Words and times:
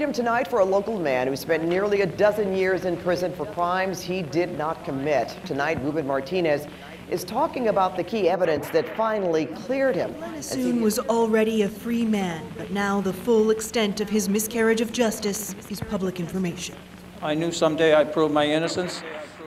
freedom 0.00 0.14
tonight 0.14 0.48
for 0.48 0.60
a 0.60 0.64
local 0.64 0.98
man 0.98 1.26
who 1.26 1.36
spent 1.36 1.62
nearly 1.62 2.00
a 2.00 2.06
dozen 2.06 2.56
years 2.56 2.86
in 2.86 2.96
prison 2.96 3.30
for 3.34 3.44
crimes 3.44 4.00
he 4.00 4.22
did 4.22 4.56
not 4.56 4.82
commit. 4.82 5.36
Tonight, 5.44 5.78
Ruben 5.84 6.06
Martinez 6.06 6.66
is 7.10 7.22
talking 7.22 7.68
about 7.68 7.98
the 7.98 8.02
key 8.02 8.26
evidence 8.26 8.70
that 8.70 8.96
finally 8.96 9.44
cleared 9.44 9.94
him. 9.94 10.14
Soon 10.40 10.80
was 10.80 10.98
already 10.98 11.64
a 11.64 11.68
free 11.68 12.06
man, 12.06 12.42
but 12.56 12.70
now 12.70 13.02
the 13.02 13.12
full 13.12 13.50
extent 13.50 14.00
of 14.00 14.08
his 14.08 14.26
miscarriage 14.26 14.80
of 14.80 14.90
justice 14.90 15.54
is 15.68 15.80
public 15.80 16.18
information. 16.18 16.76
I 17.20 17.34
knew 17.34 17.52
someday 17.52 17.92
I'd 17.92 18.10
prove 18.10 18.32
my 18.32 18.46
innocence. 18.46 19.02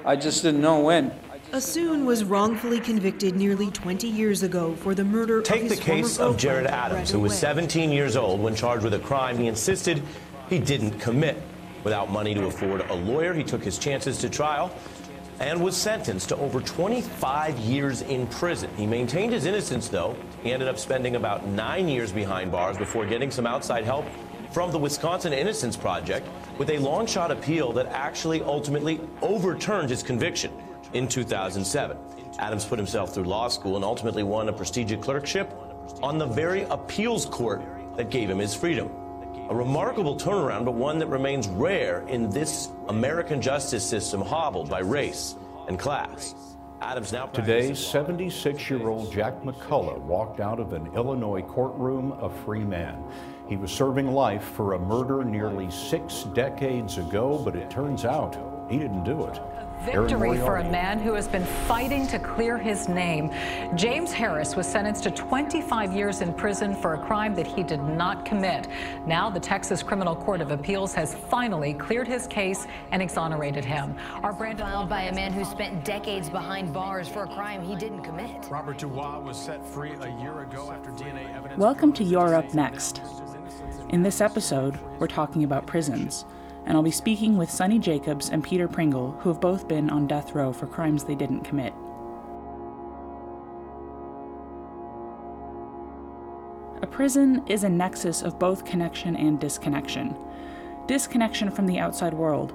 I 0.06 0.16
just 0.16 0.44
didn't 0.44 0.62
know 0.62 0.82
when. 0.82 1.12
Assoon 1.54 2.06
was 2.06 2.24
wrongfully 2.24 2.80
convicted 2.80 3.36
nearly 3.36 3.70
20 3.70 4.08
years 4.08 4.42
ago 4.42 4.76
for 4.76 4.96
the 4.96 5.04
murder 5.04 5.42
Take 5.42 5.64
of 5.64 5.70
the 5.70 5.76
case 5.76 6.20
of 6.20 6.36
Jared 6.36 6.66
Adams, 6.66 7.12
Greta 7.12 7.14
who 7.14 7.20
was 7.20 7.38
17 7.38 7.92
years 7.92 8.16
old 8.16 8.40
when 8.40 8.56
charged 8.56 8.84
with 8.84 8.96
a 8.96 9.00
crime 9.00 9.38
he 9.38 9.46
insisted 9.46 10.02
he 10.50 10.60
didn't 10.60 11.00
commit. 11.00 11.42
Without 11.84 12.10
money 12.10 12.34
to 12.34 12.46
afford 12.46 12.82
a 12.82 12.94
lawyer, 12.94 13.34
he 13.34 13.44
took 13.44 13.64
his 13.64 13.78
chances 13.78 14.18
to 14.20 14.30
trial 14.30 14.72
and 15.40 15.62
was 15.62 15.76
sentenced 15.76 16.30
to 16.30 16.38
over 16.38 16.62
25 16.62 17.58
years 17.60 18.02
in 18.04 18.28
prison. 18.28 18.70
He 18.78 18.86
maintained 18.86 19.34
his 19.34 19.46
innocence, 19.46 19.90
though. 19.90 20.16
He 20.44 20.54
ended 20.54 20.68
up 20.68 20.78
spending 20.78 21.16
about 21.16 21.46
nine 21.46 21.90
years 21.90 22.12
behind 22.12 22.52
bars 22.52 22.78
before 22.78 23.06
getting 23.06 23.32
some 23.32 23.46
outside 23.46 23.84
help 23.84 24.06
from 24.52 24.72
the 24.72 24.78
Wisconsin 24.78 25.34
Innocence 25.34 25.76
Project 25.76 26.28
with 26.58 26.70
a 26.70 26.78
long 26.78 27.08
shot 27.08 27.32
appeal 27.32 27.74
that 27.74 27.88
actually 27.88 28.41
ultimately 28.44 29.02
overturned 29.22 29.90
his 29.90 30.04
conviction 30.04 30.54
in 30.94 31.08
2007. 31.08 31.98
Adams 32.40 32.64
put 32.64 32.78
himself 32.78 33.14
through 33.14 33.24
law 33.24 33.48
school 33.48 33.76
and 33.76 33.84
ultimately 33.84 34.24
won 34.24 34.50
a 34.50 34.54
prestigious 34.54 35.04
clerkship 35.04 35.52
on 36.02 36.18
the 36.18 36.26
very 36.26 36.64
appeals 36.64 37.26
court 37.26 37.64
that 37.98 38.10
gave 38.10 38.30
him 38.30 38.38
his 38.38 38.55
freedom. 38.55 38.90
A 39.50 39.56
remarkable 39.56 40.16
turnaround, 40.16 40.64
but 40.64 40.74
one 40.74 40.98
that 41.00 41.08
remains 41.08 41.50
rare 41.50 42.05
in 42.08 42.30
this 42.30 42.70
American 42.88 43.41
justice 43.41 43.85
system 43.85 44.22
hobbled 44.22 44.70
by 44.70 44.80
race 44.80 45.35
and 45.68 45.77
class. 45.77 46.34
Adams 46.82 47.12
now 47.12 47.26
Today, 47.26 47.74
76 47.74 48.70
year 48.70 48.88
old 48.88 49.12
Jack 49.12 49.41
McCullough 49.44 50.00
walked 50.00 50.40
out 50.40 50.62
of 50.62 50.72
an 50.72 50.90
Illinois 50.96 51.41
courtroom 51.41 52.13
a 52.22 52.30
free 52.30 52.63
man. 52.63 53.04
He 53.50 53.58
was 53.58 53.70
serving 53.70 54.08
life 54.08 54.44
for 54.44 54.74
a 54.74 54.80
murder 54.80 55.26
nearly 55.26 55.70
six 55.70 56.24
decades 56.34 56.98
ago, 56.98 57.38
but 57.38 57.55
it 57.55 57.70
turns 57.70 58.05
out 58.05 58.38
he 58.70 58.78
didn't 58.78 59.04
do 59.04 59.26
it. 59.26 59.41
Erin 59.87 60.07
Victory 60.07 60.37
for 60.37 60.57
a 60.57 60.63
man 60.63 60.99
who 60.99 61.13
has 61.13 61.27
been 61.27 61.45
fighting 61.67 62.07
to 62.07 62.20
clear 62.20 62.57
his 62.57 62.87
name. 62.87 63.29
James 63.76 64.13
Harris 64.13 64.56
was 64.56 64.66
sentenced 64.66 65.03
to 65.03 65.12
25 65.12 65.94
years 65.94 66.22
in 66.22 66.34
prison 66.34 66.75
for 66.75 66.94
a 66.94 66.97
crime 66.97 67.35
that 67.35 67.45
he 67.45 67.63
did 67.63 67.81
not 67.81 68.23
commit. 68.23 68.67
Now, 69.06 69.29
the 69.29 69.39
Texas 69.39 69.84
Criminal 69.84 70.16
Court 70.16 70.41
of 70.41 70.51
Appeals 70.51 70.94
has 70.94 71.16
finally 71.16 71.73
cleared 71.73 72.07
his 72.07 72.28
case 72.28 72.66
and 72.91 73.01
exonerated 73.01 73.66
him. 73.66 73.95
Our 74.22 74.31
Brandon 74.31 74.66
filed 74.66 74.89
by 74.89 75.03
a 75.03 75.13
man 75.13 75.34
who 75.34 75.44
spent 75.44 75.84
decades 75.84 76.29
behind 76.29 76.73
bars 76.73 77.09
for 77.09 77.23
a 77.23 77.28
crime 77.28 77.61
he 77.61 77.75
didn't 77.75 78.03
commit. 78.03 78.47
Robert 78.50 78.78
Dubois 78.78 79.19
was 79.19 79.38
set 79.38 79.66
free 79.66 79.94
a 80.00 80.22
year 80.22 80.41
ago 80.41 80.72
after 80.72 80.91
DNA 80.91 81.35
evidence. 81.35 81.59
Welcome 81.59 81.91
to 81.94 82.03
You're 82.03 82.41
Next. 82.53 83.01
In 83.89 84.01
this 84.01 84.22
episode, 84.22 84.79
we're 85.00 85.07
talking 85.07 85.44
about 85.44 85.66
prisons, 85.66 86.25
and 86.66 86.78
I'll 86.78 86.84
be 86.84 86.92
speaking 86.92 87.38
with 87.38 87.52
Sunny 87.52 87.80
Jacobs 87.80 88.30
and 88.30 88.44
Peter 88.44 88.68
Pringle, 88.68 89.12
who 89.22 89.30
have 89.30 89.42
both 89.42 89.68
been 89.68 89.90
on 89.90 90.08
death 90.08 90.34
row 90.34 90.53
for 90.53 90.68
crimes 90.68 91.03
they 91.03 91.16
didn't 91.16 91.44
commit. 91.44 91.74
A 96.81 96.88
prison 96.88 97.44
is 97.47 97.64
a 97.64 97.69
nexus 97.69 98.22
of 98.22 98.40
both 98.40 98.66
connection 98.66 99.16
and 99.16 99.40
disconnection. 99.40 100.16
Disconnection 100.88 101.50
from 101.50 101.66
the 101.66 101.80
outside 101.80 102.14
world, 102.14 102.53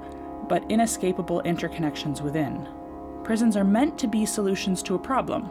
but 0.48 0.70
inescapable 0.70 1.42
interconnections 1.44 2.20
within. 2.20 2.68
Prisons 3.24 3.56
are 3.56 3.64
meant 3.64 3.98
to 3.98 4.06
be 4.06 4.24
solutions 4.26 4.82
to 4.82 4.94
a 4.94 4.98
problem 4.98 5.50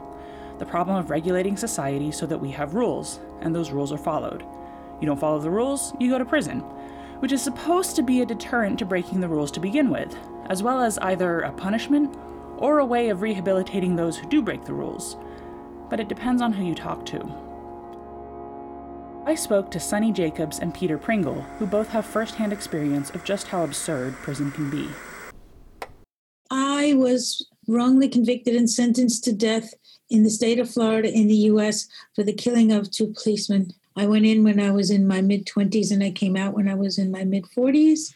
the 0.57 0.66
problem 0.66 0.97
of 0.97 1.09
regulating 1.09 1.56
society 1.56 2.12
so 2.12 2.25
that 2.25 2.40
we 2.40 2.50
have 2.51 2.73
rules, 2.73 3.19
and 3.41 3.53
those 3.53 3.72
rules 3.72 3.91
are 3.91 3.97
followed. 3.97 4.44
You 5.00 5.06
don't 5.06 5.19
follow 5.19 5.40
the 5.40 5.51
rules, 5.51 5.94
you 6.00 6.09
go 6.09 6.17
to 6.17 6.25
prison, 6.25 6.63
which 7.19 7.31
is 7.31 7.41
supposed 7.41 7.95
to 7.95 8.01
be 8.01 8.22
a 8.22 8.25
deterrent 8.25 8.79
to 8.79 8.85
breaking 8.85 9.19
the 9.19 9.28
rules 9.28 9.51
to 9.51 9.59
begin 9.59 9.89
with, 9.89 10.17
as 10.47 10.63
well 10.63 10.81
as 10.81 10.97
either 11.00 11.41
a 11.41 11.51
punishment 11.51 12.16
or 12.57 12.79
a 12.79 12.85
way 12.85 13.09
of 13.09 13.22
rehabilitating 13.22 13.95
those 13.95 14.17
who 14.17 14.28
do 14.29 14.41
break 14.41 14.66
the 14.66 14.73
rules. 14.73 15.17
But 15.89 16.00
it 16.00 16.09
depends 16.09 16.41
on 16.41 16.53
who 16.53 16.66
you 16.66 16.75
talk 16.75 17.05
to. 17.07 17.47
I 19.25 19.35
spoke 19.35 19.69
to 19.72 19.79
Sunny 19.79 20.11
Jacobs 20.13 20.59
and 20.59 20.73
Peter 20.73 20.97
Pringle, 20.97 21.41
who 21.59 21.66
both 21.66 21.89
have 21.89 22.05
firsthand 22.05 22.53
experience 22.53 23.09
of 23.09 23.25
just 23.25 23.47
how 23.47 23.63
absurd 23.63 24.13
prison 24.16 24.51
can 24.51 24.69
be. 24.69 24.88
I 26.49 26.94
was 26.94 27.45
wrongly 27.67 28.07
convicted 28.07 28.55
and 28.55 28.69
sentenced 28.69 29.25
to 29.25 29.34
death 29.34 29.73
in 30.09 30.23
the 30.23 30.29
state 30.29 30.59
of 30.59 30.69
Florida 30.69 31.11
in 31.11 31.28
the 31.28 31.35
US 31.51 31.88
for 32.16 32.23
the 32.23 32.31
killing 32.34 32.72
of 32.72 32.89
two 32.89 33.13
policemen. 33.22 33.73
I 33.97 34.06
went 34.06 34.25
in 34.25 34.44
when 34.44 34.59
I 34.59 34.72
was 34.72 34.91
in 34.91 35.08
my 35.08 35.22
mid 35.22 35.46
20s 35.46 35.91
and 35.91 36.03
I 36.03 36.12
came 36.12 36.38
out 36.38 36.53
when 36.53 36.69
I 36.69 36.75
was 36.75 36.97
in 37.00 37.12
my 37.12 37.24
mid 37.24 37.46
40s. 37.46 38.13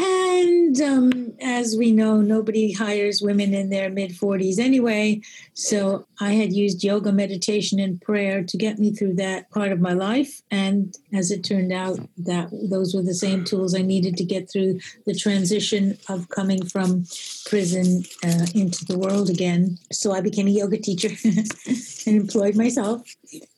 And 0.00 0.80
um, 0.80 1.32
as 1.42 1.76
we 1.76 1.92
know, 1.92 2.22
nobody 2.22 2.72
hires 2.72 3.20
women 3.20 3.52
in 3.52 3.68
their 3.68 3.90
mid 3.90 4.12
40s 4.12 4.58
anyway. 4.58 5.20
So 5.52 6.06
I 6.20 6.32
had 6.32 6.54
used 6.54 6.82
yoga, 6.82 7.12
meditation, 7.12 7.78
and 7.78 8.00
prayer 8.00 8.42
to 8.44 8.56
get 8.56 8.78
me 8.78 8.92
through 8.94 9.16
that 9.16 9.50
part 9.50 9.72
of 9.72 9.80
my 9.80 9.92
life. 9.92 10.40
And 10.50 10.96
as 11.12 11.30
it 11.30 11.44
turned 11.44 11.72
out, 11.72 11.98
that 12.18 12.48
those 12.70 12.94
were 12.94 13.02
the 13.02 13.14
same 13.14 13.44
tools 13.44 13.74
I 13.74 13.82
needed 13.82 14.16
to 14.16 14.24
get 14.24 14.50
through 14.50 14.80
the 15.04 15.14
transition 15.14 15.98
of 16.08 16.30
coming 16.30 16.64
from 16.64 17.04
prison 17.44 18.04
uh, 18.24 18.46
into 18.54 18.86
the 18.86 18.98
world 18.98 19.28
again. 19.28 19.76
So 19.92 20.12
I 20.12 20.22
became 20.22 20.46
a 20.46 20.50
yoga 20.50 20.78
teacher 20.78 21.10
and 22.06 22.16
employed 22.16 22.56
myself. 22.56 23.02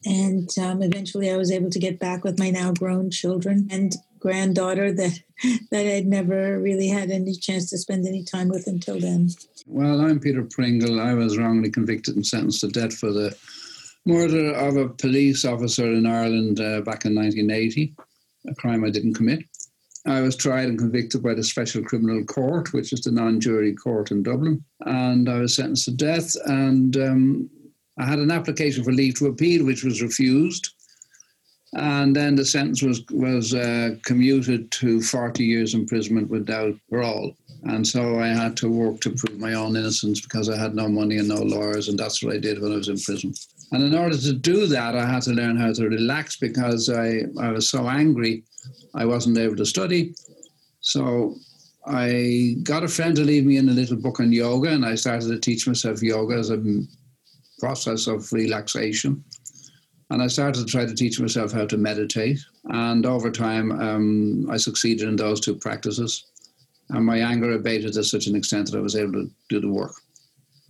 And 0.05 0.51
um, 0.59 0.83
eventually, 0.83 1.31
I 1.31 1.37
was 1.37 1.53
able 1.53 1.71
to 1.71 1.79
get 1.79 2.01
back 2.01 2.25
with 2.25 2.39
my 2.39 2.51
now 2.51 2.73
grown 2.73 3.11
children 3.11 3.69
and 3.71 3.95
granddaughter 4.23 4.93
that 4.93 5.19
that 5.71 5.87
I'd 5.87 6.07
never 6.07 6.61
really 6.61 6.89
had 6.89 7.11
any 7.11 7.35
chance 7.35 7.69
to 7.71 7.79
spend 7.79 8.07
any 8.07 8.25
time 8.25 8.49
with 8.49 8.67
until 8.69 8.99
then. 9.01 9.29
Well, 9.67 10.01
I'm 10.01 10.21
Peter 10.21 10.45
Pringle. 10.45 11.01
I 11.01 11.13
was 11.13 11.37
wrongly 11.37 11.71
convicted 11.71 12.15
and 12.15 12.27
sentenced 12.27 12.61
to 12.61 12.69
death 12.69 12.97
for 12.97 13.13
the 13.13 13.37
murder 14.07 14.53
of 14.55 14.77
a 14.77 14.89
police 14.89 15.45
officer 15.45 15.93
in 15.93 16.07
Ireland 16.07 16.61
uh, 16.61 16.81
back 16.81 17.05
in 17.05 17.15
1980, 17.15 17.95
a 18.49 18.55
crime 18.55 18.85
I 18.85 18.91
didn't 18.91 19.15
commit. 19.15 19.45
I 20.07 20.21
was 20.21 20.37
tried 20.37 20.69
and 20.69 20.79
convicted 20.79 21.23
by 21.23 21.35
the 21.35 21.45
Special 21.45 21.83
Criminal 21.83 22.25
Court, 22.25 22.73
which 22.73 22.93
is 22.93 23.03
the 23.03 23.13
non 23.13 23.41
jury 23.41 23.73
court 23.75 24.11
in 24.11 24.23
Dublin, 24.23 24.65
and 24.87 25.29
I 25.29 25.39
was 25.39 25.55
sentenced 25.55 25.85
to 25.87 25.93
death. 25.93 26.35
And 26.47 26.97
um, 26.97 27.51
I 27.99 28.07
had 28.07 28.19
an 28.19 28.31
application 28.31 28.83
for 28.83 28.93
leave 28.93 29.17
to 29.17 29.27
appeal, 29.27 29.65
which 29.65 29.85
was 29.85 30.03
refused. 30.03 30.71
And 31.75 32.15
then 32.15 32.35
the 32.35 32.45
sentence 32.45 32.83
was 32.83 33.03
was 33.11 33.55
uh, 33.55 33.97
commuted 34.05 34.71
to 34.73 35.01
40 35.01 35.45
years 35.45 35.75
imprisonment 35.75 36.29
without 36.29 36.75
parole. 36.91 37.35
And 37.65 37.87
so 37.87 38.19
I 38.19 38.29
had 38.29 38.57
to 38.59 38.69
work 38.69 39.01
to 39.03 39.11
prove 39.11 39.39
my 39.39 39.55
own 39.55 39.77
innocence 39.77 40.21
because 40.21 40.49
I 40.49 40.59
had 40.59 40.75
no 40.75 40.89
money 40.89 41.19
and 41.19 41.29
no 41.29 41.43
lawyers, 41.43 41.89
and 41.89 41.99
that's 41.99 42.23
what 42.23 42.35
I 42.35 42.39
did 42.39 42.61
when 42.61 42.73
I 42.73 42.77
was 42.77 42.89
in 42.89 42.99
prison. 42.99 43.33
And 43.71 43.83
in 43.83 43.95
order 43.95 44.17
to 44.17 44.33
do 44.33 44.67
that, 44.67 44.97
I 44.97 45.07
had 45.07 45.23
to 45.23 45.31
learn 45.31 45.57
how 45.57 45.73
to 45.73 45.89
relax 45.89 46.37
because 46.37 46.91
I, 46.91 47.23
I 47.41 47.51
was 47.53 47.71
so 47.71 47.89
angry 47.89 48.45
I 48.95 49.05
wasn't 49.05 49.39
able 49.39 49.57
to 49.57 49.67
study. 49.67 50.15
So 50.81 51.37
I 51.87 52.57
got 52.63 52.85
a 52.85 52.89
friend 52.89 53.17
to 53.17 53.25
leave 53.25 53.45
me 53.45 53.57
in 53.57 53.69
a 53.69 53.73
little 53.73 53.97
book 53.97 54.21
on 54.21 54.33
yoga, 54.33 54.71
and 54.71 54.85
I 54.85 54.95
started 54.95 55.29
to 55.29 55.39
teach 55.39 55.67
myself 55.67 56.03
yoga 56.03 56.35
as 56.35 56.51
a 56.51 56.63
process 57.59 58.07
of 58.07 58.33
relaxation. 58.33 59.25
And 60.13 60.23
I 60.23 60.27
started 60.27 60.61
to 60.61 60.71
try 60.71 60.85
to 60.85 60.95
teach 60.95 61.19
myself 61.19 61.53
how 61.53 61.65
to 61.65 61.79
meditate. 61.79 62.39
And 62.65 63.07
over 63.07 63.31
time, 63.31 63.73
um, 63.73 64.47
I 64.51 64.59
succeeded 64.59 65.09
in 65.09 65.17
those 65.17 65.41
two 65.41 65.55
practices. 65.55 66.27
And 66.91 67.07
my 67.07 67.17
anger 67.17 67.53
abated 67.53 67.95
to 67.95 68.05
such 68.05 68.27
an 68.27 68.37
extent 68.37 68.71
that 68.71 68.77
I 68.77 68.83
was 68.83 68.95
able 68.95 69.15
to 69.15 69.31
do 69.49 69.59
the 69.59 69.71
work. 69.71 69.95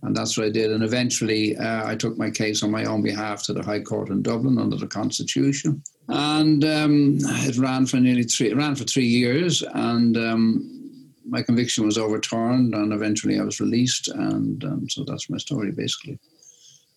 And 0.01 0.15
that's 0.15 0.37
what 0.37 0.47
I 0.47 0.49
did. 0.49 0.71
And 0.71 0.81
eventually, 0.81 1.57
uh, 1.57 1.85
I 1.85 1.95
took 1.95 2.17
my 2.17 2.31
case 2.31 2.63
on 2.63 2.71
my 2.71 2.85
own 2.85 3.01
behalf 3.01 3.43
to 3.43 3.53
the 3.53 3.61
High 3.61 3.81
Court 3.81 4.09
in 4.11 4.21
Dublin 4.21 4.57
under 4.57 4.77
the 4.77 4.87
Constitution. 4.87 5.83
And 6.07 6.63
um, 6.63 7.17
it 7.19 7.57
ran 7.57 7.85
for 7.85 7.97
nearly 7.97 8.23
three, 8.23 8.49
it 8.49 8.55
ran 8.55 8.75
for 8.75 8.85
three 8.85 9.07
years. 9.07 9.61
And 9.73 10.15
um, 10.15 11.11
my 11.27 11.41
conviction 11.41 11.85
was 11.85 11.97
overturned. 11.97 12.73
And 12.75 12.93
eventually, 12.93 13.37
I 13.41 13.43
was 13.43 13.59
released. 13.59 14.07
And 14.07 14.63
um, 14.63 14.89
so 14.89 15.03
that's 15.03 15.29
my 15.29 15.37
story, 15.37 15.73
basically. 15.73 16.17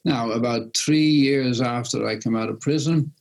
Now, 0.06 0.30
about 0.30 0.76
three 0.76 1.10
years 1.10 1.60
after 1.60 2.06
I 2.06 2.16
came 2.16 2.36
out 2.36 2.48
of 2.48 2.60
prison, 2.60 3.12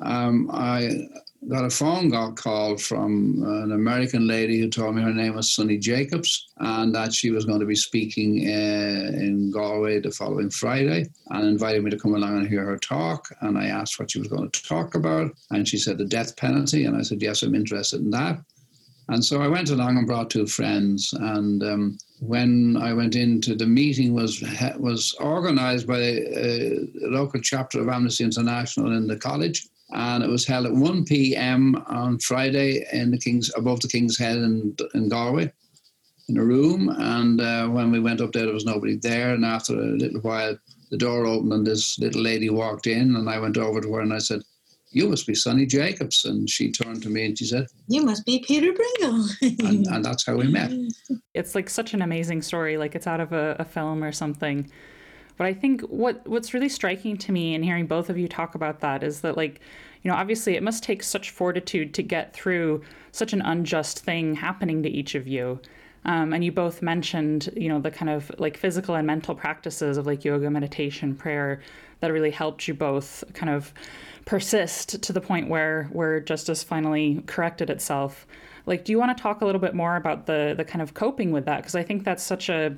um, 0.00 0.48
I 0.52 1.08
got 1.48 1.64
a 1.64 1.70
phone 1.70 2.12
call 2.36 2.76
from 2.76 3.42
an 3.42 3.72
American 3.72 4.28
lady 4.28 4.60
who 4.60 4.68
told 4.68 4.94
me 4.94 5.02
her 5.02 5.12
name 5.12 5.34
was 5.34 5.52
Sunny 5.52 5.76
Jacobs 5.76 6.46
and 6.58 6.94
that 6.94 7.12
she 7.12 7.32
was 7.32 7.46
going 7.46 7.58
to 7.58 7.66
be 7.66 7.74
speaking 7.74 8.46
uh, 8.46 9.10
in 9.12 9.50
Galway 9.50 9.98
the 9.98 10.12
following 10.12 10.50
Friday 10.50 11.06
and 11.30 11.48
invited 11.48 11.82
me 11.82 11.90
to 11.90 11.98
come 11.98 12.14
along 12.14 12.38
and 12.38 12.48
hear 12.48 12.64
her 12.64 12.78
talk. 12.78 13.26
And 13.40 13.58
I 13.58 13.66
asked 13.66 13.98
what 13.98 14.12
she 14.12 14.20
was 14.20 14.28
going 14.28 14.52
to 14.52 14.62
talk 14.62 14.94
about. 14.94 15.32
And 15.50 15.66
she 15.66 15.78
said 15.78 15.98
the 15.98 16.04
death 16.04 16.36
penalty. 16.36 16.84
And 16.84 16.96
I 16.96 17.02
said, 17.02 17.20
yes, 17.20 17.42
I'm 17.42 17.56
interested 17.56 18.02
in 18.02 18.10
that. 18.10 18.38
And 19.10 19.24
so 19.24 19.42
I 19.42 19.48
went 19.48 19.70
along 19.70 19.98
and 19.98 20.06
brought 20.06 20.30
two 20.30 20.46
friends. 20.46 21.12
And 21.18 21.62
um, 21.64 21.98
when 22.20 22.76
I 22.76 22.92
went 22.92 23.16
into 23.16 23.56
the 23.56 23.66
meeting 23.66 24.14
was 24.14 24.40
was 24.78 25.14
organised 25.20 25.86
by 25.86 25.98
a, 25.98 26.78
local 27.00 27.40
chapter 27.40 27.80
of 27.80 27.88
Amnesty 27.88 28.22
International 28.24 28.96
in 28.96 29.08
the 29.08 29.16
college 29.16 29.66
and 29.92 30.22
it 30.22 30.30
was 30.30 30.46
held 30.46 30.66
at 30.66 30.72
1 30.72 31.04
p.m. 31.04 31.74
on 31.88 32.20
Friday 32.20 32.86
in 32.92 33.10
the 33.10 33.18
King's 33.18 33.50
above 33.56 33.80
the 33.80 33.88
King's 33.88 34.16
Head 34.16 34.36
in, 34.36 34.76
in 34.94 35.08
Galway, 35.08 35.52
in 36.28 36.38
a 36.38 36.44
room. 36.44 36.88
And 36.96 37.40
uh, 37.40 37.66
when 37.66 37.90
we 37.90 37.98
went 37.98 38.20
up 38.20 38.30
there, 38.30 38.44
there 38.44 38.54
was 38.54 38.64
nobody 38.64 38.96
there. 38.96 39.34
And 39.34 39.44
after 39.44 39.72
a 39.72 39.96
little 39.96 40.20
while, 40.20 40.56
the 40.92 40.96
door 40.96 41.26
opened 41.26 41.52
and 41.52 41.66
this 41.66 41.98
little 41.98 42.22
lady 42.22 42.50
walked 42.50 42.86
in, 42.86 43.16
and 43.16 43.28
I 43.28 43.40
went 43.40 43.56
over 43.56 43.80
to 43.80 43.92
her 43.94 44.00
and 44.00 44.12
I 44.12 44.18
said, 44.18 44.42
"You 44.90 45.08
must 45.08 45.26
be 45.26 45.34
Sunny 45.34 45.66
Jacobs." 45.66 46.24
And 46.24 46.48
she 46.48 46.70
turned 46.70 47.02
to 47.02 47.10
me 47.10 47.26
and 47.26 47.38
she 47.38 47.44
said, 47.46 47.66
"You 47.88 48.02
must 48.02 48.24
be 48.24 48.40
Peter 48.40 48.72
Pringle." 48.72 49.26
and, 49.66 49.86
and, 49.86 50.04
that's 50.04 50.26
how 50.26 50.36
we 50.36 50.48
met. 50.48 50.72
It's 51.34 51.54
like 51.54 51.70
such 51.70 51.94
an 51.94 52.02
amazing 52.02 52.42
story, 52.42 52.76
like 52.76 52.94
it's 52.94 53.06
out 53.06 53.20
of 53.20 53.32
a, 53.32 53.56
a 53.58 53.64
film 53.64 54.02
or 54.02 54.12
something. 54.12 54.70
But 55.36 55.46
I 55.46 55.54
think 55.54 55.80
what 55.82 56.26
what's 56.26 56.52
really 56.52 56.68
striking 56.68 57.16
to 57.16 57.32
me 57.32 57.54
in 57.54 57.62
hearing 57.62 57.86
both 57.86 58.10
of 58.10 58.18
you 58.18 58.28
talk 58.28 58.54
about 58.54 58.80
that 58.80 59.02
is 59.02 59.22
that 59.22 59.38
like, 59.38 59.60
you 60.02 60.10
know, 60.10 60.16
obviously 60.16 60.54
it 60.54 60.62
must 60.62 60.82
take 60.82 61.02
such 61.02 61.30
fortitude 61.30 61.94
to 61.94 62.02
get 62.02 62.34
through 62.34 62.82
such 63.12 63.32
an 63.32 63.40
unjust 63.40 64.00
thing 64.00 64.34
happening 64.34 64.82
to 64.82 64.90
each 64.90 65.14
of 65.14 65.26
you. 65.26 65.60
Um, 66.04 66.32
and 66.32 66.42
you 66.42 66.50
both 66.50 66.82
mentioned, 66.82 67.50
you 67.56 67.68
know, 67.68 67.78
the 67.78 67.90
kind 67.90 68.10
of 68.10 68.30
like 68.38 68.56
physical 68.56 68.94
and 68.94 69.06
mental 69.06 69.34
practices 69.34 69.96
of 69.96 70.06
like 70.06 70.24
yoga, 70.24 70.50
meditation, 70.50 71.14
prayer 71.14 71.60
that 72.00 72.12
really 72.12 72.30
helped 72.30 72.66
you 72.66 72.74
both 72.74 73.22
kind 73.34 73.50
of 73.50 73.74
persist 74.24 75.02
to 75.02 75.12
the 75.12 75.20
point 75.20 75.48
where 75.48 75.84
where 75.92 76.20
justice 76.20 76.62
finally 76.62 77.22
corrected 77.26 77.68
itself. 77.68 78.26
Like, 78.66 78.84
do 78.84 78.92
you 78.92 78.98
want 78.98 79.16
to 79.16 79.22
talk 79.22 79.40
a 79.40 79.44
little 79.44 79.60
bit 79.60 79.74
more 79.74 79.96
about 79.96 80.26
the 80.26 80.54
the 80.56 80.64
kind 80.64 80.80
of 80.80 80.94
coping 80.94 81.32
with 81.32 81.44
that? 81.44 81.58
Because 81.58 81.74
I 81.74 81.82
think 81.82 82.04
that's 82.04 82.22
such 82.22 82.48
a 82.48 82.76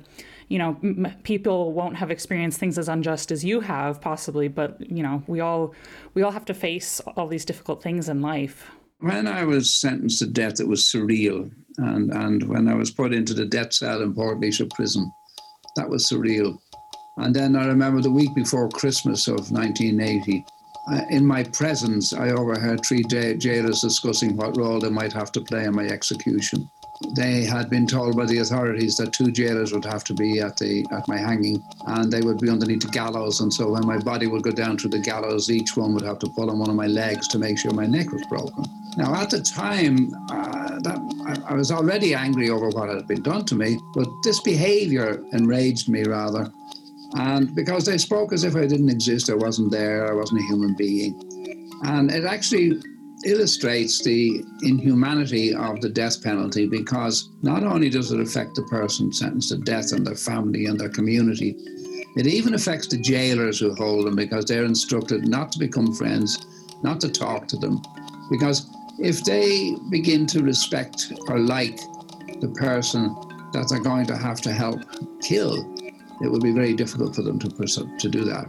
you 0.49 0.59
know, 0.59 0.77
m- 0.83 1.13
people 1.23 1.71
won't 1.71 1.95
have 1.95 2.11
experienced 2.11 2.59
things 2.59 2.77
as 2.77 2.89
unjust 2.89 3.31
as 3.31 3.43
you 3.43 3.61
have, 3.61 4.01
possibly, 4.01 4.47
but 4.47 4.79
you 4.91 5.01
know, 5.01 5.23
we 5.27 5.39
all 5.39 5.73
we 6.13 6.21
all 6.21 6.31
have 6.31 6.45
to 6.45 6.53
face 6.53 6.99
all 7.15 7.27
these 7.27 7.45
difficult 7.45 7.81
things 7.81 8.09
in 8.09 8.21
life. 8.21 8.69
When 8.99 9.27
I 9.27 9.43
was 9.43 9.73
sentenced 9.73 10.19
to 10.19 10.27
death, 10.27 10.59
it 10.59 10.67
was 10.67 10.81
surreal, 10.81 11.51
and 11.77 12.11
and 12.11 12.43
when 12.43 12.67
I 12.67 12.75
was 12.75 12.91
put 12.91 13.13
into 13.13 13.33
the 13.33 13.45
death 13.45 13.73
cell 13.73 14.01
in 14.01 14.13
Port 14.13 14.39
Portlaoise 14.39 14.69
prison, 14.73 15.11
that 15.75 15.89
was 15.89 16.09
surreal. 16.09 16.59
And 17.17 17.35
then 17.35 17.55
I 17.55 17.65
remember 17.65 18.01
the 18.01 18.11
week 18.11 18.33
before 18.33 18.69
Christmas 18.69 19.27
of 19.27 19.51
1980, 19.51 20.43
in 21.11 21.25
my 21.25 21.43
presence, 21.43 22.11
I 22.11 22.31
overheard 22.31 22.83
three 22.83 23.03
jailers 23.03 23.81
discussing 23.81 24.35
what 24.35 24.57
role 24.57 24.79
they 24.79 24.89
might 24.89 25.13
have 25.13 25.31
to 25.33 25.41
play 25.41 25.65
in 25.65 25.75
my 25.75 25.85
execution 25.85 26.69
they 27.11 27.43
had 27.43 27.69
been 27.69 27.85
told 27.85 28.15
by 28.15 28.25
the 28.25 28.39
authorities 28.39 28.97
that 28.97 29.13
two 29.13 29.31
jailers 29.31 29.73
would 29.73 29.85
have 29.85 30.03
to 30.03 30.13
be 30.13 30.39
at 30.39 30.57
the 30.57 30.85
at 30.91 31.07
my 31.07 31.17
hanging 31.17 31.63
and 31.87 32.11
they 32.11 32.21
would 32.21 32.39
be 32.39 32.49
underneath 32.49 32.81
the 32.81 32.87
gallows 32.87 33.41
and 33.41 33.53
so 33.53 33.71
when 33.71 33.85
my 33.85 33.97
body 33.97 34.27
would 34.27 34.43
go 34.43 34.51
down 34.51 34.77
to 34.77 34.87
the 34.87 34.99
gallows 34.99 35.49
each 35.51 35.75
one 35.75 35.93
would 35.93 36.03
have 36.03 36.19
to 36.19 36.27
pull 36.29 36.49
on 36.49 36.59
one 36.59 36.69
of 36.69 36.75
my 36.75 36.87
legs 36.87 37.27
to 37.27 37.37
make 37.37 37.57
sure 37.57 37.71
my 37.71 37.85
neck 37.85 38.11
was 38.11 38.25
broken. 38.27 38.65
Now 38.97 39.13
at 39.15 39.29
the 39.29 39.41
time 39.41 40.13
uh, 40.29 40.79
that 40.79 40.97
I, 41.27 41.53
I 41.53 41.55
was 41.55 41.71
already 41.71 42.13
angry 42.13 42.49
over 42.49 42.69
what 42.69 42.89
had 42.89 43.07
been 43.07 43.21
done 43.21 43.45
to 43.45 43.55
me 43.55 43.77
but 43.93 44.07
this 44.23 44.39
behavior 44.39 45.23
enraged 45.33 45.89
me 45.89 46.03
rather. 46.03 46.51
And 47.15 47.53
because 47.53 47.85
they 47.85 47.99
spoke 47.99 48.33
as 48.33 48.43
if 48.43 48.55
I 48.55 48.65
didn't 48.65 48.89
exist 48.89 49.29
I 49.29 49.35
wasn't 49.35 49.71
there 49.71 50.09
I 50.09 50.13
wasn't 50.13 50.41
a 50.41 50.43
human 50.45 50.73
being. 50.75 51.29
And 51.83 52.11
it 52.11 52.23
actually 52.23 52.81
illustrates 53.25 54.03
the 54.03 54.43
inhumanity 54.61 55.53
of 55.53 55.81
the 55.81 55.89
death 55.89 56.21
penalty 56.23 56.67
because 56.67 57.29
not 57.41 57.63
only 57.63 57.89
does 57.89 58.11
it 58.11 58.19
affect 58.19 58.55
the 58.55 58.63
person 58.63 59.11
sentenced 59.11 59.49
to 59.49 59.57
death 59.57 59.91
and 59.91 60.05
their 60.05 60.15
family 60.15 60.65
and 60.65 60.79
their 60.79 60.89
community, 60.89 61.55
it 62.15 62.27
even 62.27 62.53
affects 62.53 62.87
the 62.87 62.97
jailers 62.97 63.59
who 63.59 63.73
hold 63.75 64.05
them 64.05 64.15
because 64.15 64.45
they're 64.45 64.65
instructed 64.65 65.27
not 65.27 65.51
to 65.53 65.59
become 65.59 65.93
friends, 65.93 66.45
not 66.83 66.99
to 67.01 67.09
talk 67.09 67.47
to 67.47 67.57
them. 67.57 67.81
Because 68.29 68.69
if 68.99 69.23
they 69.23 69.75
begin 69.89 70.27
to 70.27 70.43
respect 70.43 71.11
or 71.27 71.39
like 71.39 71.79
the 72.39 72.53
person 72.55 73.15
that 73.53 73.67
they're 73.69 73.79
going 73.79 74.05
to 74.07 74.17
have 74.17 74.41
to 74.41 74.51
help 74.51 74.81
kill, 75.21 75.73
it 76.21 76.27
will 76.27 76.39
be 76.39 76.51
very 76.51 76.73
difficult 76.73 77.15
for 77.15 77.21
them 77.21 77.39
to, 77.39 77.49
to 77.49 78.09
do 78.09 78.23
that. 78.23 78.45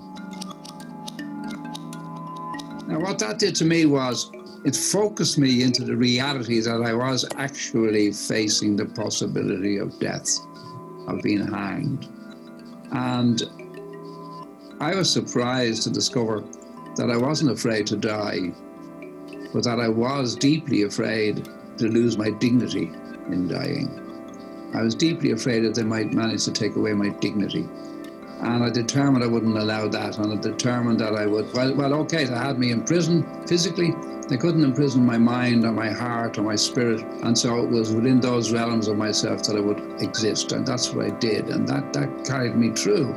Now, 2.87 3.00
what 3.00 3.19
that 3.20 3.38
did 3.38 3.55
to 3.56 3.65
me 3.65 3.87
was 3.87 4.31
it 4.64 4.75
focused 4.75 5.38
me 5.38 5.62
into 5.62 5.84
the 5.84 5.94
reality 5.94 6.61
that 6.61 6.82
I 6.82 6.94
was 6.94 7.26
actually 7.37 8.12
facing 8.12 8.76
the 8.76 8.87
possibility 8.87 9.76
of 9.76 9.99
death, 10.00 10.38
of 11.06 11.20
being 11.22 11.46
hanged. 11.46 12.08
And 12.93 13.43
I 14.81 14.94
was 14.94 15.11
surprised 15.11 15.82
to 15.82 15.90
discover 15.90 16.43
that 16.96 17.11
I 17.11 17.16
wasn't 17.16 17.50
afraid 17.50 17.87
to 17.88 17.96
die, 17.96 18.52
but 19.52 19.64
that 19.64 19.81
I 19.81 19.88
was 19.88 20.34
deeply 20.34 20.82
afraid 20.82 21.46
to 21.78 21.88
lose 21.88 22.17
my 22.17 22.31
dignity 22.31 22.90
in 23.28 23.49
dying. 23.49 24.00
I 24.75 24.82
was 24.82 24.94
deeply 24.94 25.32
afraid 25.32 25.60
that 25.64 25.75
they 25.75 25.84
might 25.84 26.12
manage 26.12 26.44
to 26.46 26.52
take 26.52 26.76
away 26.76 26.94
my 26.94 27.10
dignity. 27.10 27.69
And 28.40 28.64
I 28.64 28.70
determined 28.70 29.25
I 29.25 29.28
wouldn't 29.28 29.56
allow 29.56 29.88
that, 29.88 30.19
and 30.19 30.32
I 30.32 30.36
determined 30.36 31.00
that 31.00 31.14
I 31.14 31.26
would, 31.26 31.52
well, 31.54 31.75
well 31.75 31.94
okay, 31.94 32.25
they 32.25 32.34
had 32.34 32.58
me 32.58 32.72
in 32.72 32.82
prison 32.84 33.46
physically, 33.46 33.94
they 34.28 34.38
couldn't 34.38 34.64
imprison 34.64 35.04
my 35.04 35.19
mind 35.19 35.64
or 35.64 35.72
my 35.72 35.90
heart 35.90 36.38
or 36.38 36.42
my 36.42 36.56
spirit. 36.56 37.02
And 37.22 37.36
so 37.36 37.62
it 37.62 37.69
was 37.69 37.94
within 37.94 38.20
those 38.20 38.52
realms 38.52 38.88
of 38.88 38.96
myself 38.96 39.42
that 39.44 39.56
I 39.56 39.60
would 39.60 40.02
exist. 40.02 40.52
And 40.52 40.66
that's 40.66 40.92
what 40.92 41.06
I 41.06 41.10
did. 41.10 41.48
And 41.50 41.69
that, 41.69 41.92
that 41.92 42.25
carried 42.25 42.56
me 42.56 42.70
through. 42.70 43.14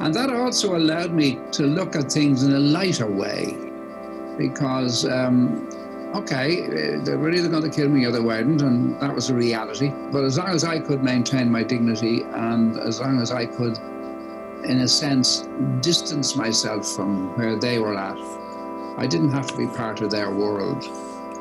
And 0.00 0.14
that 0.14 0.30
also 0.30 0.76
allowed 0.76 1.12
me 1.12 1.38
to 1.52 1.64
look 1.64 1.94
at 1.94 2.10
things 2.10 2.42
in 2.42 2.54
a 2.54 2.58
lighter 2.58 3.06
way. 3.06 3.54
Because, 4.38 5.04
um, 5.04 5.68
okay, 6.14 6.96
they 7.04 7.16
were 7.16 7.30
either 7.30 7.48
going 7.48 7.62
to 7.62 7.68
kill 7.70 7.90
me 7.90 8.06
or 8.06 8.10
they 8.10 8.20
weren't. 8.20 8.62
And 8.62 8.98
that 9.02 9.14
was 9.14 9.28
a 9.28 9.34
reality. 9.34 9.92
But 10.10 10.24
as 10.24 10.38
long 10.38 10.48
as 10.48 10.64
I 10.64 10.78
could 10.78 11.02
maintain 11.02 11.50
my 11.50 11.62
dignity 11.62 12.22
and 12.22 12.78
as 12.78 12.98
long 12.98 13.20
as 13.20 13.30
I 13.30 13.44
could, 13.44 13.78
in 14.64 14.80
a 14.80 14.88
sense, 14.88 15.48
distance 15.80 16.36
myself 16.36 16.86
from 16.94 17.36
where 17.36 17.56
they 17.58 17.78
were 17.78 17.96
at, 17.96 18.18
I 18.98 19.06
didn't 19.06 19.32
have 19.32 19.46
to 19.48 19.56
be 19.56 19.66
part 19.66 20.00
of 20.00 20.10
their 20.10 20.30
world, 20.30 20.84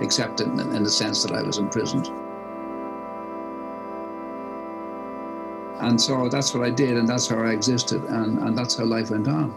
except 0.01 0.42
in, 0.42 0.60
in 0.60 0.83
the 0.83 0.90
sense 0.90 1.23
that 1.23 1.33
I 1.33 1.42
was 1.42 1.57
imprisoned. 1.57 2.07
And 5.81 5.99
so 5.99 6.28
that's 6.30 6.54
what 6.54 6.64
I 6.64 6.69
did, 6.69 6.97
and 6.97 7.07
that's 7.07 7.28
how 7.28 7.40
I 7.40 7.52
existed, 7.52 8.04
and, 8.04 8.40
and 8.40 8.57
that's 8.57 8.78
how 8.78 8.85
life 8.85 9.11
went 9.11 9.28
on. 9.28 9.56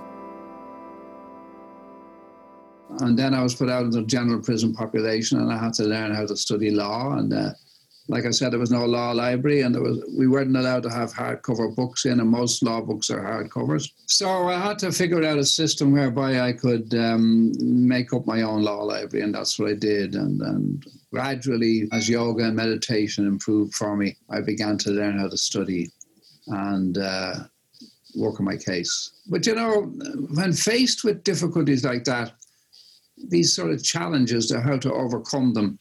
And 3.01 3.19
then 3.19 3.35
I 3.35 3.43
was 3.43 3.55
put 3.55 3.69
out 3.69 3.85
into 3.85 4.01
the 4.01 4.07
general 4.07 4.41
prison 4.41 4.73
population, 4.73 5.41
and 5.41 5.53
I 5.53 5.59
had 5.59 5.73
to 5.75 5.85
learn 5.85 6.15
how 6.15 6.27
to 6.27 6.37
study 6.37 6.71
law. 6.71 7.15
And 7.15 7.33
uh, 7.33 7.51
like 8.09 8.27
I 8.27 8.31
said, 8.31 8.53
there 8.53 8.59
was 8.59 8.71
no 8.71 8.85
law 8.85 9.13
library, 9.13 9.63
and 9.63 9.75
there 9.75 9.83
was 9.83 10.03
we 10.17 10.27
weren't 10.27 10.57
allowed 10.57 10.83
to 10.85 10.91
have 10.91 11.13
hardcover 11.13 11.75
books 11.75 12.05
in, 12.05 12.21
and 12.21 12.29
most 12.29 12.63
law 12.63 12.81
books 12.81 13.11
are 13.11 13.21
hardcovers. 13.21 13.91
So 14.07 14.49
I 14.49 14.59
had 14.59 14.79
to 14.81 14.91
figure 14.91 15.25
out 15.25 15.39
a 15.39 15.45
system 15.45 15.93
whereby 15.93 16.41
I 16.41 16.53
could 16.53 16.93
um, 16.95 17.53
make 17.61 18.13
up 18.13 18.27
my 18.27 18.43
own 18.43 18.63
law 18.63 18.83
library, 18.83 19.25
and 19.25 19.35
that's 19.35 19.59
what 19.59 19.71
I 19.71 19.75
did. 19.75 20.15
And, 20.15 20.41
and 20.43 20.85
gradually, 21.13 21.89
as 21.93 22.09
yoga 22.09 22.45
and 22.45 22.57
meditation 22.57 23.27
improved 23.27 23.75
for 23.75 23.97
me, 23.97 24.17
I 24.29 24.41
began 24.41 24.79
to 24.79 24.91
learn 24.91 25.19
how 25.19 25.29
to 25.29 25.39
study 25.39 25.91
and 26.49 26.99
uh, 26.99 27.35
work 28.17 28.41
on 28.41 28.47
my 28.47 28.57
case. 28.57 29.13
But 29.29 29.47
you 29.47 29.55
know, 29.55 29.83
when 30.35 30.53
faced 30.53 31.05
with 31.05 31.23
difficulties 31.23 31.85
like 31.85 32.05
that, 32.05 32.33
these 33.29 33.55
sort 33.55 33.71
of 33.71 33.85
challenges 33.85 34.49
to 34.49 34.61
how 34.61 34.77
to 34.79 34.93
overcome 34.93 35.55
them 35.55 35.79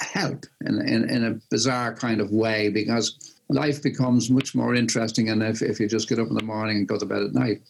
help 0.00 0.46
in, 0.64 0.80
in, 0.80 1.08
in 1.08 1.24
a 1.24 1.40
bizarre 1.50 1.94
kind 1.94 2.20
of 2.20 2.30
way 2.30 2.68
because 2.68 3.34
life 3.48 3.82
becomes 3.82 4.30
much 4.30 4.54
more 4.54 4.74
interesting 4.74 5.30
and 5.30 5.42
if, 5.42 5.62
if 5.62 5.80
you 5.80 5.88
just 5.88 6.08
get 6.08 6.18
up 6.18 6.28
in 6.28 6.34
the 6.34 6.42
morning 6.42 6.78
and 6.78 6.88
go 6.88 6.98
to 6.98 7.06
bed 7.06 7.22
at 7.22 7.34
night. 7.34 7.62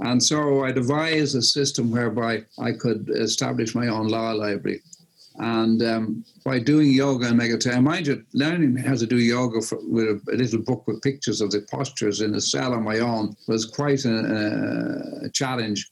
And 0.00 0.22
so 0.22 0.64
I 0.64 0.72
devised 0.72 1.34
a 1.34 1.42
system 1.42 1.90
whereby 1.90 2.44
I 2.58 2.72
could 2.72 3.10
establish 3.10 3.74
my 3.74 3.88
own 3.88 4.08
law 4.08 4.32
library. 4.32 4.80
And 5.40 5.82
um, 5.82 6.24
by 6.44 6.58
doing 6.58 6.90
yoga 6.90 7.28
and 7.28 7.36
meditation, 7.36 7.84
mind 7.84 8.08
you, 8.08 8.24
learning 8.32 8.76
how 8.76 8.96
to 8.96 9.06
do 9.06 9.18
yoga 9.18 9.60
for, 9.60 9.78
with 9.82 10.20
a, 10.28 10.36
little 10.36 10.62
book 10.62 10.86
with 10.86 11.02
pictures 11.02 11.40
of 11.40 11.50
the 11.52 11.64
postures 11.70 12.20
in 12.20 12.34
a 12.34 12.40
cell 12.40 12.74
on 12.74 12.82
my 12.82 12.98
own 12.98 13.36
was 13.46 13.64
quite 13.64 14.04
a, 14.04 15.24
a 15.24 15.30
challenge 15.30 15.90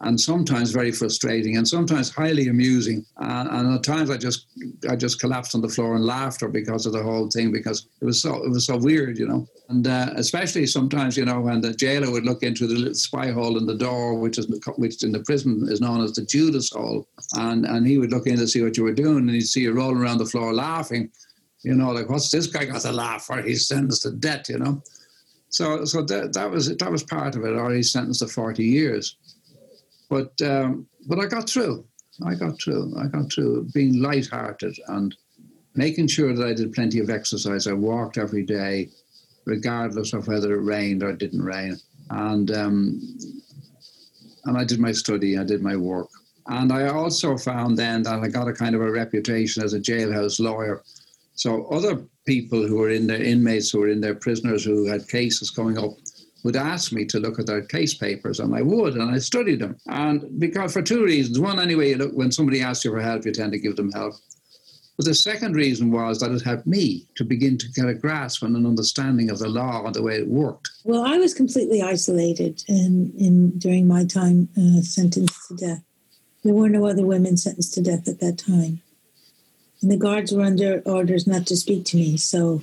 and 0.00 0.20
sometimes 0.20 0.72
very 0.72 0.92
frustrating, 0.92 1.56
and 1.56 1.66
sometimes 1.66 2.10
highly 2.10 2.48
amusing. 2.48 3.04
Uh, 3.20 3.46
and 3.50 3.74
at 3.74 3.82
times, 3.82 4.10
I 4.10 4.18
just 4.18 4.46
I 4.90 4.94
just 4.94 5.20
collapsed 5.20 5.54
on 5.54 5.62
the 5.62 5.68
floor 5.68 5.96
in 5.96 6.02
laughter 6.02 6.48
because 6.48 6.84
of 6.84 6.92
the 6.92 7.02
whole 7.02 7.30
thing, 7.30 7.50
because 7.50 7.88
it 8.00 8.04
was 8.04 8.20
so 8.20 8.44
it 8.44 8.50
was 8.50 8.66
so 8.66 8.76
weird, 8.76 9.18
you 9.18 9.26
know. 9.26 9.46
And 9.68 9.86
uh, 9.86 10.10
especially 10.16 10.66
sometimes, 10.66 11.16
you 11.16 11.24
know, 11.24 11.40
when 11.40 11.60
the 11.60 11.72
jailer 11.72 12.10
would 12.10 12.24
look 12.24 12.42
into 12.42 12.66
the 12.66 12.74
little 12.74 12.94
spy 12.94 13.30
hole 13.30 13.56
in 13.58 13.66
the 13.66 13.74
door, 13.74 14.14
which 14.14 14.38
is 14.38 14.46
which 14.76 15.02
in 15.02 15.12
the 15.12 15.20
prison 15.20 15.66
is 15.70 15.80
known 15.80 16.04
as 16.04 16.12
the 16.12 16.26
Judas 16.26 16.70
hole, 16.70 17.08
and 17.34 17.64
and 17.64 17.86
he 17.86 17.96
would 17.98 18.12
look 18.12 18.26
in 18.26 18.36
to 18.36 18.46
see 18.46 18.62
what 18.62 18.76
you 18.76 18.84
were 18.84 18.92
doing, 18.92 19.18
and 19.18 19.30
he'd 19.30 19.42
see 19.42 19.62
you 19.62 19.72
rolling 19.72 19.96
around 19.96 20.18
the 20.18 20.26
floor 20.26 20.52
laughing. 20.52 21.10
You 21.62 21.74
know, 21.74 21.90
like 21.90 22.10
what's 22.10 22.30
this 22.30 22.46
guy 22.46 22.66
got 22.66 22.82
to 22.82 22.92
laugh 22.92 23.24
for? 23.24 23.40
He's 23.40 23.66
sentenced 23.66 24.02
to 24.02 24.10
death, 24.12 24.48
you 24.50 24.58
know. 24.58 24.82
So, 25.48 25.84
so 25.84 26.02
that, 26.02 26.34
that 26.34 26.50
was 26.50 26.76
that 26.76 26.92
was 26.92 27.02
part 27.02 27.34
of 27.34 27.44
it. 27.44 27.54
Or 27.56 27.72
he's 27.72 27.92
sentenced 27.92 28.20
to 28.20 28.28
forty 28.28 28.64
years. 28.64 29.16
But 30.08 30.40
um, 30.42 30.86
but 31.06 31.18
I 31.18 31.26
got 31.26 31.48
through. 31.48 31.84
I 32.24 32.34
got 32.34 32.60
through. 32.60 32.94
I 32.98 33.06
got 33.08 33.30
through 33.32 33.68
being 33.74 34.00
light-hearted 34.00 34.78
and 34.88 35.14
making 35.74 36.08
sure 36.08 36.34
that 36.34 36.46
I 36.46 36.54
did 36.54 36.72
plenty 36.72 36.98
of 37.00 37.10
exercise. 37.10 37.66
I 37.66 37.72
walked 37.72 38.16
every 38.16 38.44
day, 38.44 38.88
regardless 39.44 40.12
of 40.12 40.26
whether 40.26 40.54
it 40.54 40.62
rained 40.62 41.02
or 41.02 41.12
didn't 41.12 41.42
rain, 41.42 41.76
and 42.10 42.50
um, 42.52 43.18
and 44.44 44.56
I 44.56 44.64
did 44.64 44.80
my 44.80 44.92
study. 44.92 45.38
I 45.38 45.44
did 45.44 45.62
my 45.62 45.76
work, 45.76 46.08
and 46.46 46.72
I 46.72 46.88
also 46.88 47.36
found 47.36 47.76
then 47.76 48.02
that 48.04 48.20
I 48.20 48.28
got 48.28 48.48
a 48.48 48.52
kind 48.52 48.74
of 48.74 48.80
a 48.80 48.90
reputation 48.90 49.62
as 49.62 49.74
a 49.74 49.80
jailhouse 49.80 50.40
lawyer. 50.40 50.82
So 51.34 51.66
other 51.66 52.02
people 52.24 52.66
who 52.66 52.76
were 52.76 52.90
in 52.90 53.06
their 53.06 53.22
inmates 53.22 53.70
who 53.70 53.80
were 53.80 53.88
in 53.88 54.00
their 54.00 54.14
prisoners 54.14 54.64
who 54.64 54.86
had 54.86 55.06
cases 55.08 55.50
coming 55.50 55.76
up, 55.76 55.92
would 56.46 56.56
ask 56.56 56.92
me 56.92 57.04
to 57.04 57.20
look 57.20 57.38
at 57.38 57.46
their 57.46 57.60
case 57.60 57.92
papers, 57.92 58.40
and 58.40 58.54
I 58.54 58.62
would, 58.62 58.94
and 58.94 59.14
I 59.14 59.18
studied 59.18 59.60
them. 59.60 59.76
And 59.86 60.40
because 60.40 60.72
for 60.72 60.80
two 60.80 61.04
reasons: 61.04 61.38
one, 61.38 61.60
anyway, 61.60 61.92
look, 61.94 62.12
when 62.14 62.32
somebody 62.32 62.62
asks 62.62 62.84
you 62.84 62.92
for 62.92 63.00
help, 63.00 63.26
you 63.26 63.32
tend 63.32 63.52
to 63.52 63.58
give 63.58 63.76
them 63.76 63.92
help. 63.92 64.14
But 64.96 65.04
the 65.04 65.14
second 65.14 65.54
reason 65.54 65.90
was 65.90 66.20
that 66.20 66.30
it 66.30 66.42
helped 66.42 66.66
me 66.66 67.06
to 67.16 67.24
begin 67.24 67.58
to 67.58 67.68
get 67.72 67.86
a 67.86 67.92
grasp 67.92 68.42
and 68.42 68.56
an 68.56 68.64
understanding 68.64 69.28
of 69.28 69.38
the 69.38 69.48
law 69.48 69.84
and 69.84 69.94
the 69.94 70.02
way 70.02 70.16
it 70.16 70.28
worked. 70.28 70.70
Well, 70.84 71.04
I 71.04 71.18
was 71.18 71.34
completely 71.34 71.82
isolated 71.82 72.64
in, 72.66 73.12
in 73.18 73.58
during 73.58 73.86
my 73.86 74.06
time 74.06 74.48
uh, 74.56 74.80
sentenced 74.80 75.48
to 75.48 75.54
death. 75.56 75.82
There 76.44 76.54
were 76.54 76.70
no 76.70 76.86
other 76.86 77.04
women 77.04 77.36
sentenced 77.36 77.74
to 77.74 77.82
death 77.82 78.08
at 78.08 78.20
that 78.20 78.38
time. 78.38 78.80
And 79.82 79.90
the 79.90 79.98
guards 79.98 80.32
were 80.32 80.44
under 80.44 80.80
orders 80.86 81.26
not 81.26 81.46
to 81.48 81.56
speak 81.56 81.84
to 81.86 81.98
me. 81.98 82.16
So 82.16 82.62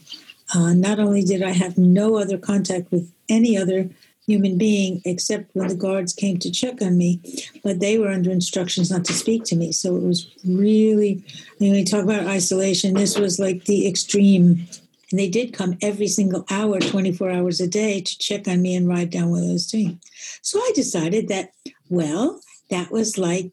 uh, 0.55 0.73
not 0.73 0.99
only 0.99 1.23
did 1.23 1.43
I 1.43 1.51
have 1.51 1.77
no 1.77 2.17
other 2.17 2.39
contact 2.39 2.91
with 2.91 3.12
any 3.29 3.57
other 3.57 3.89
human 4.25 4.57
being 4.57 5.01
except 5.03 5.53
when 5.53 5.67
the 5.67 5.75
guards 5.75 6.13
came 6.13 6.37
to 6.39 6.51
check 6.51 6.81
on 6.81 6.97
me, 6.97 7.19
but 7.63 7.79
they 7.79 7.97
were 7.97 8.09
under 8.09 8.31
instructions 8.31 8.89
not 8.89 9.03
to 9.05 9.13
speak 9.13 9.43
to 9.43 9.55
me. 9.55 9.71
So 9.71 9.95
it 9.95 10.03
was 10.03 10.31
really, 10.45 11.23
when 11.57 11.71
we 11.71 11.83
talk 11.83 12.03
about 12.03 12.27
isolation, 12.27 12.93
this 12.93 13.17
was 13.17 13.39
like 13.39 13.65
the 13.65 13.87
extreme. 13.87 14.67
And 15.11 15.19
they 15.19 15.29
did 15.29 15.53
come 15.53 15.77
every 15.81 16.07
single 16.07 16.45
hour, 16.49 16.79
24 16.79 17.31
hours 17.31 17.59
a 17.59 17.67
day, 17.67 18.01
to 18.01 18.17
check 18.17 18.47
on 18.47 18.61
me 18.61 18.75
and 18.75 18.87
write 18.87 19.11
down 19.11 19.29
what 19.29 19.43
I 19.43 19.51
was 19.51 19.69
doing. 19.69 19.99
So 20.41 20.59
I 20.59 20.71
decided 20.73 21.27
that, 21.27 21.51
well, 21.89 22.39
that 22.69 22.91
was 22.91 23.17
like 23.17 23.51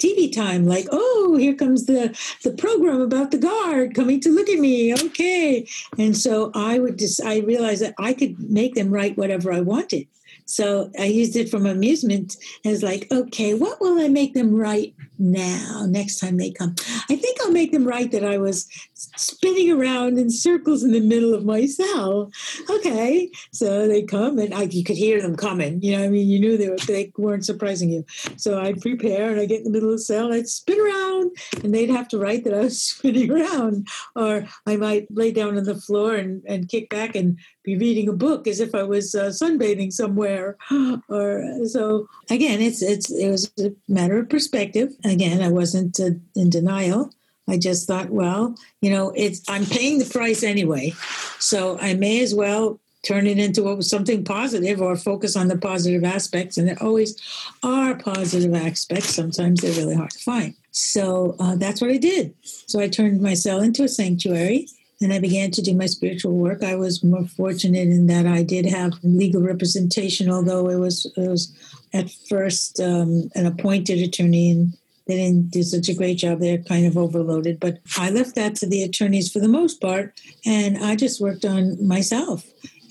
TV 0.00 0.32
time, 0.32 0.66
like, 0.66 0.86
oh, 0.90 1.36
here 1.38 1.54
comes 1.54 1.86
the 1.86 2.16
the 2.42 2.52
program 2.52 3.00
about 3.00 3.30
the 3.30 3.38
guard 3.38 3.94
coming 3.94 4.20
to 4.20 4.30
look 4.30 4.48
at 4.48 4.58
me. 4.58 4.94
Okay, 4.94 5.68
and 5.98 6.16
so 6.16 6.50
I 6.54 6.78
would 6.78 6.98
just 6.98 7.22
I 7.22 7.38
realized 7.38 7.82
that 7.82 7.94
I 7.98 8.12
could 8.14 8.38
make 8.50 8.74
them 8.74 8.90
write 8.90 9.16
whatever 9.16 9.52
I 9.52 9.60
wanted. 9.60 10.06
So 10.46 10.90
I 10.98 11.04
used 11.04 11.36
it 11.36 11.48
from 11.48 11.64
amusement 11.64 12.36
as 12.64 12.82
like, 12.82 13.06
okay, 13.12 13.54
what 13.54 13.80
will 13.80 14.00
I 14.00 14.08
make 14.08 14.34
them 14.34 14.52
write 14.52 14.94
now, 15.20 15.86
next 15.86 16.18
time 16.18 16.38
they 16.38 16.50
come? 16.50 16.74
I 17.10 17.16
think 17.16 17.38
I'll 17.40 17.52
make 17.52 17.72
them 17.72 17.86
write 17.86 18.10
that 18.12 18.24
I 18.24 18.38
was 18.38 18.66
spinning 18.94 19.70
around 19.70 20.18
in 20.18 20.30
circles 20.30 20.82
in 20.82 20.92
the 20.92 21.00
middle 21.00 21.34
of 21.34 21.44
my 21.44 21.66
cell. 21.66 22.32
Okay. 22.70 23.30
So 23.52 23.86
they 23.86 24.02
come 24.02 24.38
and 24.38 24.54
I, 24.54 24.62
you 24.62 24.82
could 24.82 24.96
hear 24.96 25.20
them 25.20 25.36
coming. 25.36 25.82
You 25.82 25.96
know, 25.96 26.04
I 26.04 26.08
mean, 26.08 26.28
you 26.28 26.40
knew 26.40 26.56
they, 26.56 26.70
were, 26.70 26.76
they 26.78 27.12
weren't 27.18 27.44
surprising 27.44 27.90
you. 27.90 28.04
So 28.36 28.60
I'd 28.60 28.80
prepare 28.80 29.30
and 29.30 29.40
I 29.40 29.46
get 29.46 29.58
in 29.58 29.64
the 29.64 29.70
middle 29.70 29.90
of 29.90 29.96
the 29.96 30.02
cell, 30.02 30.32
I'd 30.32 30.48
spin 30.48 30.80
around 30.80 31.19
and 31.62 31.74
they'd 31.74 31.90
have 31.90 32.08
to 32.08 32.18
write 32.18 32.44
that 32.44 32.54
I 32.54 32.60
was 32.60 32.80
spinning 32.90 33.30
around. 33.30 33.88
Or 34.16 34.46
I 34.66 34.76
might 34.76 35.06
lay 35.10 35.32
down 35.32 35.56
on 35.56 35.64
the 35.64 35.74
floor 35.74 36.14
and, 36.14 36.42
and 36.46 36.68
kick 36.68 36.90
back 36.90 37.14
and 37.14 37.38
be 37.62 37.76
reading 37.76 38.08
a 38.08 38.12
book 38.12 38.46
as 38.46 38.60
if 38.60 38.74
I 38.74 38.82
was 38.82 39.14
uh, 39.14 39.26
sunbathing 39.26 39.92
somewhere. 39.92 40.56
Or 41.08 41.66
so 41.66 42.08
again, 42.30 42.60
it's 42.60 42.82
it's 42.82 43.10
it 43.10 43.28
was 43.28 43.50
a 43.58 43.72
matter 43.88 44.18
of 44.18 44.28
perspective. 44.28 44.94
Again, 45.04 45.42
I 45.42 45.48
wasn't 45.48 45.98
uh, 45.98 46.10
in 46.36 46.50
denial. 46.50 47.12
I 47.48 47.58
just 47.58 47.86
thought, 47.86 48.10
well, 48.10 48.54
you 48.80 48.90
know, 48.90 49.12
it's 49.16 49.42
I'm 49.48 49.66
paying 49.66 49.98
the 49.98 50.04
price 50.04 50.42
anyway, 50.42 50.94
so 51.38 51.78
I 51.80 51.94
may 51.94 52.22
as 52.22 52.34
well 52.34 52.78
turn 53.02 53.26
it 53.26 53.38
into 53.38 53.80
something 53.82 54.24
positive 54.24 54.80
or 54.80 54.96
focus 54.96 55.36
on 55.36 55.48
the 55.48 55.56
positive 55.56 56.04
aspects. 56.04 56.56
And 56.56 56.68
there 56.68 56.82
always 56.82 57.20
are 57.62 57.94
positive 57.96 58.54
aspects. 58.54 59.14
Sometimes 59.14 59.60
they're 59.60 59.72
really 59.72 59.94
hard 59.94 60.10
to 60.10 60.18
find. 60.18 60.54
So 60.72 61.36
uh, 61.40 61.56
that's 61.56 61.80
what 61.80 61.90
I 61.90 61.96
did. 61.96 62.34
So 62.42 62.80
I 62.80 62.88
turned 62.88 63.20
my 63.20 63.34
cell 63.34 63.60
into 63.60 63.82
a 63.82 63.88
sanctuary 63.88 64.68
and 65.00 65.12
I 65.12 65.18
began 65.18 65.50
to 65.52 65.62
do 65.62 65.74
my 65.74 65.86
spiritual 65.86 66.32
work. 66.32 66.62
I 66.62 66.74
was 66.76 67.02
more 67.02 67.26
fortunate 67.26 67.88
in 67.88 68.06
that 68.08 68.26
I 68.26 68.42
did 68.42 68.66
have 68.66 68.92
legal 69.02 69.40
representation, 69.40 70.30
although 70.30 70.68
it 70.68 70.76
was 70.76 71.10
it 71.16 71.28
was 71.28 71.52
at 71.92 72.10
first 72.28 72.80
um, 72.80 73.30
an 73.34 73.46
appointed 73.46 74.00
attorney, 74.00 74.50
and 74.50 74.74
they 75.06 75.16
didn't 75.16 75.50
do 75.50 75.62
such 75.62 75.88
a 75.88 75.94
great 75.94 76.18
job. 76.18 76.40
They're 76.40 76.58
kind 76.58 76.86
of 76.86 76.98
overloaded, 76.98 77.58
but 77.60 77.78
I 77.96 78.10
left 78.10 78.34
that 78.34 78.54
to 78.56 78.66
the 78.66 78.82
attorneys 78.82 79.32
for 79.32 79.40
the 79.40 79.48
most 79.48 79.80
part, 79.80 80.20
and 80.44 80.76
I 80.78 80.96
just 80.96 81.20
worked 81.20 81.44
on 81.44 81.86
myself 81.86 82.44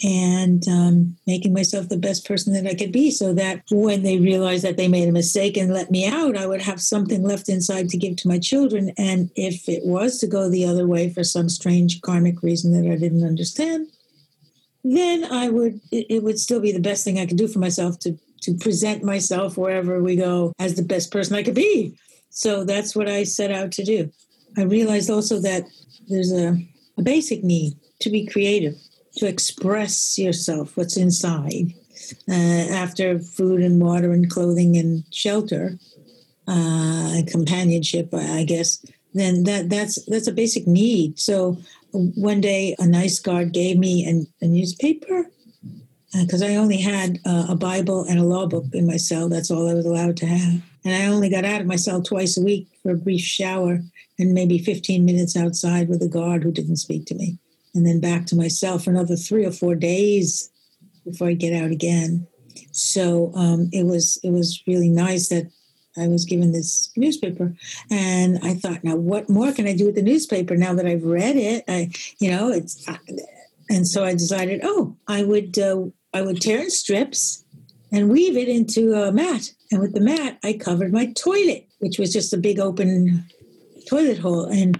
and 0.03 0.67
um, 0.67 1.17
making 1.27 1.53
myself 1.53 1.89
the 1.89 1.97
best 1.97 2.25
person 2.25 2.53
that 2.53 2.69
I 2.69 2.75
could 2.75 2.91
be 2.91 3.11
so 3.11 3.33
that 3.33 3.63
when 3.71 4.03
they 4.03 4.17
realized 4.17 4.63
that 4.63 4.77
they 4.77 4.87
made 4.87 5.09
a 5.09 5.13
mistake 5.13 5.57
and 5.57 5.73
let 5.73 5.91
me 5.91 6.07
out, 6.07 6.37
I 6.37 6.47
would 6.47 6.61
have 6.61 6.81
something 6.81 7.23
left 7.23 7.49
inside 7.49 7.89
to 7.89 7.97
give 7.97 8.15
to 8.17 8.27
my 8.27 8.39
children. 8.39 8.91
And 8.97 9.29
if 9.35 9.67
it 9.67 9.85
was 9.85 10.19
to 10.19 10.27
go 10.27 10.49
the 10.49 10.65
other 10.65 10.87
way 10.87 11.09
for 11.09 11.23
some 11.23 11.49
strange 11.49 12.01
karmic 12.01 12.41
reason 12.41 12.71
that 12.73 12.89
I 12.89 12.95
didn't 12.95 13.25
understand, 13.25 13.87
then 14.83 15.25
I 15.25 15.49
would, 15.49 15.79
it, 15.91 16.23
would 16.23 16.39
still 16.39 16.61
be 16.61 16.71
the 16.71 16.79
best 16.79 17.03
thing 17.03 17.19
I 17.19 17.25
could 17.25 17.37
do 17.37 17.47
for 17.47 17.59
myself 17.59 17.99
to, 17.99 18.17
to 18.43 18.53
present 18.55 19.03
myself 19.03 19.57
wherever 19.57 20.01
we 20.01 20.15
go 20.15 20.53
as 20.59 20.75
the 20.75 20.83
best 20.83 21.11
person 21.11 21.35
I 21.35 21.43
could 21.43 21.55
be. 21.55 21.97
So 22.29 22.63
that's 22.63 22.95
what 22.95 23.09
I 23.09 23.23
set 23.23 23.51
out 23.51 23.71
to 23.73 23.83
do. 23.83 24.11
I 24.57 24.63
realized 24.63 25.09
also 25.09 25.39
that 25.41 25.63
there's 26.07 26.31
a, 26.31 26.57
a 26.97 27.01
basic 27.01 27.43
need 27.43 27.73
to 27.99 28.09
be 28.09 28.25
creative 28.25 28.75
to 29.19 29.27
express 29.27 30.17
yourself, 30.17 30.75
what's 30.77 30.97
inside, 30.97 31.73
uh, 32.29 32.65
after 32.71 33.19
food 33.19 33.61
and 33.61 33.81
water 33.81 34.11
and 34.11 34.29
clothing 34.31 34.77
and 34.77 35.03
shelter, 35.11 35.77
uh, 36.47 37.11
and 37.15 37.27
companionship, 37.27 38.13
I 38.13 38.43
guess. 38.45 38.83
Then 39.13 39.43
that 39.43 39.69
that's 39.69 40.03
that's 40.05 40.27
a 40.27 40.31
basic 40.31 40.67
need. 40.67 41.19
So 41.19 41.57
one 41.91 42.41
day, 42.41 42.75
a 42.79 42.85
nice 42.85 43.19
guard 43.19 43.51
gave 43.51 43.77
me 43.77 44.05
an, 44.05 44.27
a 44.41 44.47
newspaper 44.47 45.25
because 46.21 46.41
uh, 46.41 46.45
I 46.45 46.55
only 46.55 46.77
had 46.77 47.19
uh, 47.25 47.47
a 47.49 47.55
Bible 47.55 48.05
and 48.05 48.19
a 48.19 48.23
law 48.23 48.45
book 48.47 48.65
in 48.73 48.87
my 48.87 48.97
cell. 48.97 49.27
That's 49.27 49.51
all 49.51 49.69
I 49.69 49.73
was 49.73 49.85
allowed 49.85 50.17
to 50.17 50.27
have. 50.27 50.61
And 50.85 50.95
I 50.95 51.07
only 51.07 51.29
got 51.29 51.43
out 51.43 51.61
of 51.61 51.67
my 51.67 51.75
cell 51.75 52.01
twice 52.01 52.37
a 52.37 52.41
week 52.41 52.67
for 52.81 52.91
a 52.91 52.97
brief 52.97 53.21
shower 53.21 53.81
and 54.17 54.33
maybe 54.33 54.59
15 54.59 55.03
minutes 55.03 55.35
outside 55.35 55.89
with 55.89 56.01
a 56.01 56.07
guard 56.07 56.43
who 56.43 56.51
didn't 56.51 56.77
speak 56.77 57.05
to 57.07 57.15
me 57.15 57.37
and 57.73 57.85
then 57.85 57.99
back 57.99 58.25
to 58.27 58.35
myself 58.35 58.83
for 58.83 58.91
another 58.91 59.15
three 59.15 59.45
or 59.45 59.51
four 59.51 59.75
days 59.75 60.49
before 61.05 61.29
I 61.29 61.33
get 61.33 61.53
out 61.53 61.71
again. 61.71 62.27
So 62.71 63.31
um, 63.35 63.69
it 63.71 63.85
was 63.85 64.19
it 64.23 64.31
was 64.31 64.61
really 64.67 64.89
nice 64.89 65.29
that 65.29 65.49
I 65.97 66.07
was 66.07 66.25
given 66.25 66.51
this 66.51 66.91
newspaper, 66.95 67.53
and 67.89 68.39
I 68.43 68.53
thought, 68.53 68.83
now 68.83 68.95
what 68.95 69.29
more 69.29 69.51
can 69.51 69.67
I 69.67 69.75
do 69.75 69.85
with 69.85 69.95
the 69.95 70.01
newspaper 70.01 70.55
now 70.55 70.73
that 70.73 70.85
I've 70.85 71.03
read 71.03 71.35
it? 71.35 71.63
I, 71.67 71.91
you 72.19 72.31
know, 72.31 72.51
it's, 72.51 72.85
and 73.69 73.87
so 73.87 74.05
I 74.05 74.13
decided, 74.13 74.61
oh, 74.63 74.95
I 75.07 75.23
would 75.23 75.57
uh, 75.57 75.85
I 76.13 76.21
would 76.21 76.41
tear 76.41 76.59
in 76.59 76.69
strips 76.69 77.43
and 77.91 78.09
weave 78.09 78.37
it 78.37 78.47
into 78.47 78.93
a 78.93 79.11
mat, 79.11 79.51
and 79.71 79.81
with 79.81 79.93
the 79.93 80.01
mat 80.01 80.39
I 80.43 80.53
covered 80.53 80.93
my 80.93 81.07
toilet, 81.13 81.67
which 81.79 81.97
was 81.97 82.13
just 82.13 82.33
a 82.33 82.37
big 82.37 82.59
open 82.59 83.25
toilet 83.89 84.19
hole, 84.19 84.45
and 84.45 84.79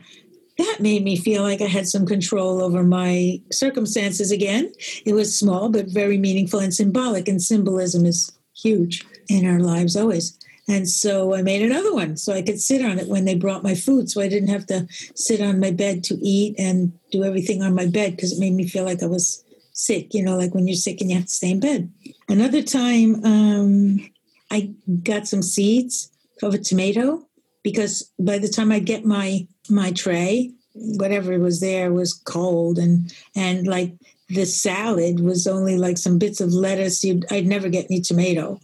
that 0.59 0.77
made 0.81 1.05
me 1.05 1.15
feel 1.15 1.41
like 1.41 1.61
I 1.61 1.67
had 1.67 1.87
some 1.87 2.05
control 2.05 2.61
over 2.61 2.83
my 2.83 3.41
circumstances 3.49 4.29
again. 4.29 4.71
It 5.05 5.13
was 5.13 5.37
small, 5.37 5.69
but 5.69 5.87
very 5.87 6.17
meaningful 6.17 6.59
and 6.59 6.73
symbolic, 6.73 7.29
and 7.29 7.41
symbolism 7.41 8.05
is 8.05 8.31
huge 8.53 9.05
in 9.29 9.47
our 9.47 9.59
lives 9.59 9.95
always. 9.95 10.37
And 10.67 10.87
so 10.87 11.33
I 11.33 11.41
made 11.41 11.61
another 11.61 11.93
one 11.93 12.17
so 12.17 12.33
I 12.33 12.41
could 12.41 12.59
sit 12.59 12.83
on 12.83 12.99
it 12.99 13.07
when 13.07 13.23
they 13.23 13.35
brought 13.35 13.63
my 13.63 13.73
food, 13.73 14.09
so 14.09 14.21
I 14.21 14.27
didn't 14.27 14.49
have 14.49 14.67
to 14.67 14.85
sit 15.15 15.41
on 15.41 15.61
my 15.61 15.71
bed 15.71 16.03
to 16.05 16.15
eat 16.15 16.55
and 16.59 16.91
do 17.09 17.23
everything 17.23 17.63
on 17.63 17.73
my 17.73 17.85
bed 17.85 18.15
because 18.15 18.33
it 18.33 18.39
made 18.39 18.53
me 18.53 18.67
feel 18.67 18.83
like 18.83 19.01
I 19.01 19.07
was 19.07 19.43
sick, 19.71 20.13
you 20.13 20.21
know, 20.21 20.35
like 20.35 20.53
when 20.53 20.67
you're 20.67 20.75
sick 20.75 20.99
and 20.99 21.09
you 21.09 21.15
have 21.15 21.25
to 21.25 21.31
stay 21.31 21.51
in 21.51 21.61
bed. 21.61 21.89
Another 22.27 22.61
time, 22.61 23.23
um, 23.23 24.09
I 24.51 24.73
got 25.03 25.25
some 25.25 25.41
seeds 25.41 26.11
of 26.43 26.53
a 26.53 26.57
tomato 26.57 27.25
because 27.63 28.11
by 28.19 28.39
the 28.39 28.49
time 28.49 28.73
I 28.73 28.79
get 28.79 29.05
my 29.05 29.47
my 29.69 29.91
tray, 29.91 30.51
whatever 30.73 31.37
was 31.39 31.59
there 31.59 31.91
was 31.91 32.13
cold 32.13 32.77
and 32.77 33.13
and 33.35 33.67
like 33.67 33.93
the 34.29 34.45
salad 34.45 35.19
was 35.19 35.47
only 35.47 35.77
like 35.77 35.97
some 35.97 36.19
bits 36.19 36.39
of 36.39 36.53
lettuce. 36.53 37.03
You'd, 37.03 37.25
I'd 37.31 37.47
never 37.47 37.67
get 37.67 37.87
any 37.89 37.99
tomato, 37.99 38.59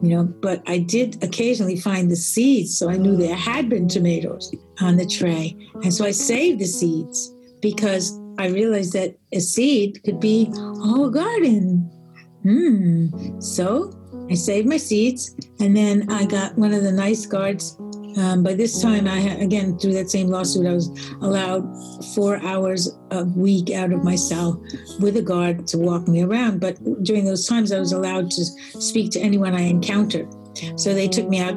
you 0.00 0.08
know. 0.08 0.24
But 0.24 0.62
I 0.66 0.78
did 0.78 1.22
occasionally 1.22 1.78
find 1.78 2.10
the 2.10 2.16
seeds, 2.16 2.78
so 2.78 2.88
I 2.88 2.96
knew 2.96 3.16
there 3.16 3.36
had 3.36 3.68
been 3.68 3.88
tomatoes 3.88 4.54
on 4.80 4.96
the 4.96 5.06
tray, 5.06 5.56
and 5.82 5.92
so 5.92 6.04
I 6.04 6.12
saved 6.12 6.60
the 6.60 6.66
seeds 6.66 7.32
because 7.60 8.18
I 8.38 8.46
realized 8.48 8.94
that 8.94 9.14
a 9.32 9.40
seed 9.40 10.02
could 10.04 10.18
be 10.18 10.50
a 10.50 10.56
whole 10.56 11.10
garden. 11.10 11.90
Hmm. 12.42 13.40
So 13.40 13.92
I 14.30 14.34
saved 14.34 14.66
my 14.66 14.78
seeds, 14.78 15.36
and 15.60 15.76
then 15.76 16.10
I 16.10 16.24
got 16.24 16.56
one 16.56 16.72
of 16.72 16.82
the 16.82 16.92
nice 16.92 17.26
guards. 17.26 17.76
Um, 18.16 18.42
by 18.42 18.54
this 18.54 18.82
time, 18.82 19.06
I 19.06 19.18
again 19.18 19.78
through 19.78 19.94
that 19.94 20.10
same 20.10 20.28
lawsuit, 20.28 20.66
I 20.66 20.74
was 20.74 20.88
allowed 21.20 21.64
four 22.14 22.36
hours 22.42 22.96
a 23.10 23.24
week 23.24 23.70
out 23.70 23.92
of 23.92 24.04
my 24.04 24.16
cell 24.16 24.62
with 25.00 25.16
a 25.16 25.22
guard 25.22 25.66
to 25.68 25.78
walk 25.78 26.08
me 26.08 26.22
around. 26.22 26.60
But 26.60 26.76
during 27.02 27.24
those 27.24 27.46
times, 27.46 27.72
I 27.72 27.78
was 27.78 27.92
allowed 27.92 28.30
to 28.32 28.44
speak 28.44 29.10
to 29.12 29.20
anyone 29.20 29.54
I 29.54 29.62
encountered. 29.62 30.28
So 30.76 30.92
they 30.94 31.08
took 31.08 31.28
me 31.28 31.40
out 31.40 31.56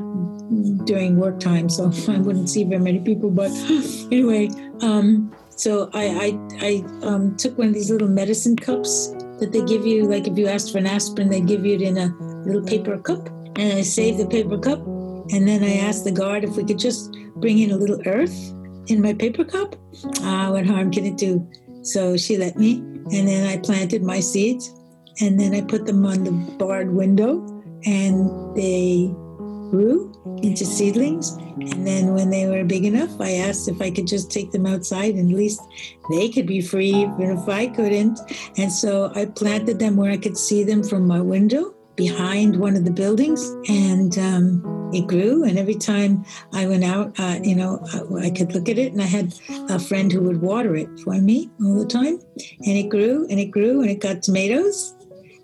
during 0.86 1.18
work 1.18 1.40
time, 1.40 1.70
so 1.70 1.92
I 2.12 2.18
wouldn't 2.20 2.50
see 2.50 2.64
very 2.64 2.82
many 2.82 3.00
people. 3.00 3.30
But 3.30 3.52
anyway, 4.12 4.50
um, 4.82 5.36
so 5.50 5.90
I 5.94 6.06
I, 6.06 6.58
I 6.62 7.06
um, 7.06 7.36
took 7.36 7.58
one 7.58 7.70
of 7.70 7.74
these 7.74 7.92
little 7.92 8.08
medicine 8.08 8.56
cups 8.56 9.10
that 9.40 9.52
they 9.52 9.64
give 9.64 9.86
you, 9.86 10.06
like 10.06 10.28
if 10.28 10.38
you 10.38 10.48
asked 10.48 10.72
for 10.72 10.78
an 10.78 10.88
aspirin, 10.88 11.30
they 11.30 11.42
give 11.42 11.66
you 11.66 11.76
it 11.76 11.82
in 11.82 11.98
a 11.98 12.08
little 12.46 12.64
paper 12.64 12.98
cup, 12.98 13.28
and 13.58 13.74
I 13.74 13.82
saved 13.82 14.20
the 14.20 14.28
paper 14.28 14.58
cup, 14.58 14.80
and 15.32 15.48
then 15.48 15.64
I 15.64 15.78
asked 15.78 16.04
the 16.04 16.12
guard 16.12 16.44
if 16.44 16.56
we 16.56 16.64
could 16.64 16.80
just 16.80 17.12
bring 17.38 17.60
in 17.60 17.72
a 17.72 17.78
little 17.78 18.02
earth 18.06 18.54
in 18.88 19.02
my 19.02 19.14
paper 19.14 19.44
cup. 19.44 19.76
Ah, 20.22 20.52
what 20.52 20.66
harm 20.66 20.92
can 20.92 21.06
it 21.06 21.18
do? 21.18 21.48
So 21.82 22.18
she 22.18 22.38
let 22.38 22.58
me, 22.58 22.78
and 22.78 23.28
then 23.28 23.48
I 23.48 23.58
planted 23.58 24.04
my 24.04 24.20
seeds, 24.20 24.74
and 25.22 25.40
then 25.40 25.54
I 25.54 25.62
put 25.62 25.86
them 25.86 26.06
on 26.06 26.24
the 26.24 26.32
barred 26.58 26.92
window, 26.94 27.46
and 27.86 28.56
they 28.56 29.12
grew 29.70 30.12
into 30.44 30.66
seedlings. 30.66 31.32
And 31.58 31.86
then 31.88 32.14
when 32.14 32.30
they 32.30 32.48
were 32.48 32.64
big 32.64 32.86
enough, 32.86 33.20
I 33.20 33.32
asked 33.34 33.68
if 33.68 33.82
I 33.82 33.92
could 33.92 34.08
just 34.08 34.32
take 34.32 34.52
them 34.52 34.66
outside 34.66 35.16
and 35.16 35.32
at 35.32 35.38
least 35.38 35.62
they 36.10 36.30
could 36.30 36.46
be 36.46 36.62
free, 36.62 36.94
even 36.94 37.38
if 37.38 37.48
I 37.48 37.68
couldn't. 37.68 38.20
And 38.58 38.72
so 38.72 39.12
I 39.16 39.26
planted 39.26 39.80
them 39.80 39.96
where 39.96 40.12
I 40.12 40.18
could 40.18 40.38
see 40.38 40.64
them 40.64 40.84
from 40.84 41.08
my 41.08 41.22
window 41.22 41.75
behind 41.96 42.58
one 42.58 42.76
of 42.76 42.86
the 42.86 42.92
buildings 42.92 43.42
and 43.70 44.18
um, 44.18 44.92
it 44.94 45.08
grew 45.08 45.44
and 45.44 45.58
every 45.58 45.76
time 45.76 46.24
i 46.54 46.68
went 46.68 46.84
out 46.84 47.18
uh, 47.20 47.40
you 47.44 47.56
know 47.56 47.80
I, 47.94 48.28
I, 48.28 48.30
could 48.30 48.54
look 48.54 48.70
at 48.70 48.78
it 48.78 48.92
and 48.92 49.02
i 49.02 49.06
had 49.06 49.34
a 49.70 49.80
friend 49.80 50.12
who 50.12 50.22
would 50.22 50.42
water 50.42 50.76
it 50.76 50.90
for 51.04 51.14
me 51.16 51.50
all 51.64 51.80
the 51.80 51.86
time 51.86 52.20
and 52.40 52.78
it 52.78 52.90
grew 52.90 53.28
and 53.30 53.40
it 53.40 53.52
grew 53.52 53.82
and 53.82 53.90
it 53.90 54.00
got 54.00 54.24
tomatoes 54.24 54.96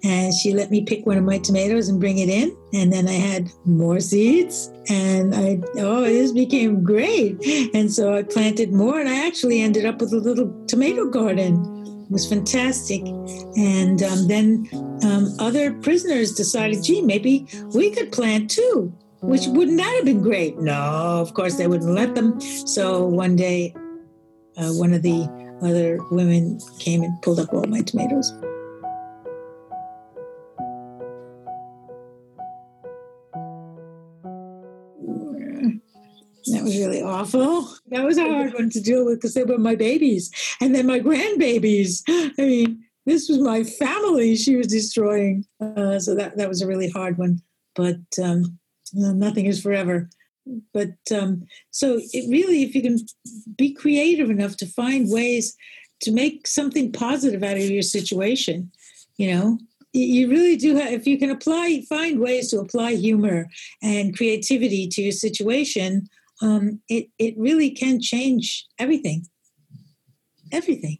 and 0.03 0.33
she 0.33 0.53
let 0.53 0.71
me 0.71 0.83
pick 0.83 1.05
one 1.05 1.17
of 1.17 1.23
my 1.23 1.37
tomatoes 1.37 1.87
and 1.87 1.99
bring 1.99 2.17
it 2.17 2.29
in 2.29 2.55
and 2.73 2.91
then 2.91 3.07
i 3.07 3.13
had 3.13 3.49
more 3.65 3.99
seeds 3.99 4.71
and 4.89 5.35
i 5.35 5.59
oh 5.77 6.01
this 6.01 6.31
became 6.31 6.83
great 6.83 7.37
and 7.73 7.91
so 7.91 8.13
i 8.13 8.23
planted 8.23 8.71
more 8.73 8.99
and 8.99 9.09
i 9.09 9.25
actually 9.25 9.61
ended 9.61 9.85
up 9.85 9.99
with 9.99 10.13
a 10.13 10.17
little 10.17 10.51
tomato 10.67 11.09
garden 11.09 11.80
was 12.11 12.27
fantastic. 12.27 13.01
And 13.57 14.03
um, 14.03 14.27
then 14.27 14.69
um, 15.03 15.33
other 15.39 15.73
prisoners 15.73 16.33
decided, 16.33 16.83
gee, 16.83 17.01
maybe 17.01 17.47
we 17.73 17.89
could 17.91 18.11
plant 18.11 18.51
too, 18.51 18.93
which 19.21 19.47
wouldn't 19.47 19.77
that 19.77 19.95
have 19.95 20.05
been 20.05 20.21
great? 20.21 20.59
No, 20.59 20.73
of 20.73 21.33
course 21.33 21.55
they 21.55 21.67
wouldn't 21.67 21.91
let 21.91 22.13
them. 22.13 22.39
So 22.41 23.05
one 23.07 23.35
day, 23.35 23.73
uh, 24.57 24.73
one 24.73 24.93
of 24.93 25.01
the 25.01 25.29
other 25.63 25.99
women 26.11 26.59
came 26.79 27.03
and 27.03 27.21
pulled 27.21 27.39
up 27.39 27.53
all 27.53 27.63
my 27.63 27.81
tomatoes. 27.81 28.31
That 36.47 36.63
was 36.63 36.75
really 36.77 37.01
awful. 37.01 37.67
That 37.87 38.03
was 38.03 38.17
a 38.17 38.27
hard 38.27 38.53
one 38.53 38.69
to 38.71 38.81
deal 38.81 39.05
with 39.05 39.17
because 39.17 39.33
they 39.33 39.43
were 39.43 39.57
my 39.57 39.75
babies 39.75 40.31
and 40.59 40.73
then 40.73 40.87
my 40.87 40.99
grandbabies. 40.99 42.01
I 42.07 42.41
mean, 42.41 42.83
this 43.05 43.29
was 43.29 43.39
my 43.39 43.63
family 43.63 44.35
she 44.35 44.55
was 44.55 44.67
destroying. 44.67 45.45
Uh, 45.59 45.99
so 45.99 46.15
that, 46.15 46.37
that 46.37 46.49
was 46.49 46.61
a 46.61 46.67
really 46.67 46.89
hard 46.89 47.17
one. 47.17 47.41
But 47.75 47.99
um, 48.21 48.59
nothing 48.93 49.45
is 49.45 49.61
forever. 49.61 50.09
But 50.73 50.95
um, 51.11 51.45
so 51.69 51.99
it 52.13 52.29
really, 52.29 52.63
if 52.63 52.75
you 52.75 52.81
can 52.81 52.97
be 53.57 53.73
creative 53.73 54.29
enough 54.29 54.57
to 54.57 54.65
find 54.65 55.09
ways 55.09 55.55
to 56.01 56.11
make 56.11 56.47
something 56.47 56.91
positive 56.91 57.43
out 57.43 57.57
of 57.57 57.69
your 57.69 57.83
situation, 57.83 58.71
you 59.17 59.31
know, 59.31 59.59
you 59.93 60.29
really 60.29 60.55
do 60.55 60.75
have, 60.75 60.91
if 60.91 61.05
you 61.05 61.19
can 61.19 61.29
apply, 61.29 61.83
find 61.89 62.19
ways 62.19 62.49
to 62.49 62.59
apply 62.59 62.95
humor 62.95 63.47
and 63.83 64.15
creativity 64.15 64.87
to 64.87 65.01
your 65.01 65.11
situation, 65.11 66.07
um, 66.41 66.81
it 66.89 67.07
it 67.17 67.35
really 67.37 67.69
can 67.71 68.01
change 68.01 68.67
everything. 68.79 69.25
Everything. 70.51 70.97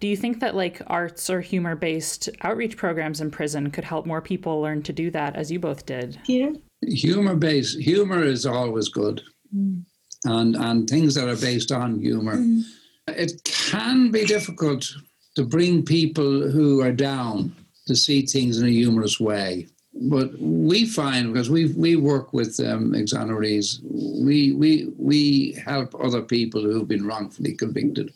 Do 0.00 0.08
you 0.08 0.16
think 0.16 0.40
that 0.40 0.56
like 0.56 0.80
arts 0.86 1.28
or 1.28 1.40
humor 1.40 1.76
based 1.76 2.30
outreach 2.40 2.76
programs 2.76 3.20
in 3.20 3.30
prison 3.30 3.70
could 3.70 3.84
help 3.84 4.06
more 4.06 4.22
people 4.22 4.60
learn 4.60 4.82
to 4.84 4.92
do 4.92 5.10
that 5.10 5.36
as 5.36 5.52
you 5.52 5.60
both 5.60 5.84
did? 5.84 6.18
Peter? 6.24 6.52
Humor 6.82 7.36
based 7.36 7.78
humor 7.78 8.24
is 8.24 8.46
always 8.46 8.88
good. 8.88 9.20
Mm. 9.54 9.84
And 10.24 10.56
and 10.56 10.88
things 10.88 11.14
that 11.14 11.28
are 11.28 11.36
based 11.36 11.70
on 11.70 12.00
humor. 12.00 12.36
Mm. 12.36 12.62
It 13.08 13.32
can 13.44 14.10
be 14.10 14.24
difficult 14.24 14.90
to 15.36 15.44
bring 15.44 15.84
people 15.84 16.50
who 16.50 16.80
are 16.80 16.92
down 16.92 17.54
to 17.86 17.94
see 17.94 18.22
things 18.22 18.58
in 18.58 18.66
a 18.66 18.70
humorous 18.70 19.20
way 19.20 19.66
but 19.94 20.30
we 20.38 20.86
find 20.86 21.32
because 21.32 21.50
we 21.50 21.72
we 21.72 21.96
work 21.96 22.32
with 22.32 22.58
um, 22.60 22.92
exonerees, 22.92 23.80
we 23.82 24.52
we 24.52 24.92
we 24.96 25.52
help 25.64 25.94
other 25.94 26.22
people 26.22 26.62
who've 26.62 26.88
been 26.88 27.06
wrongfully 27.06 27.54
convicted, 27.54 28.12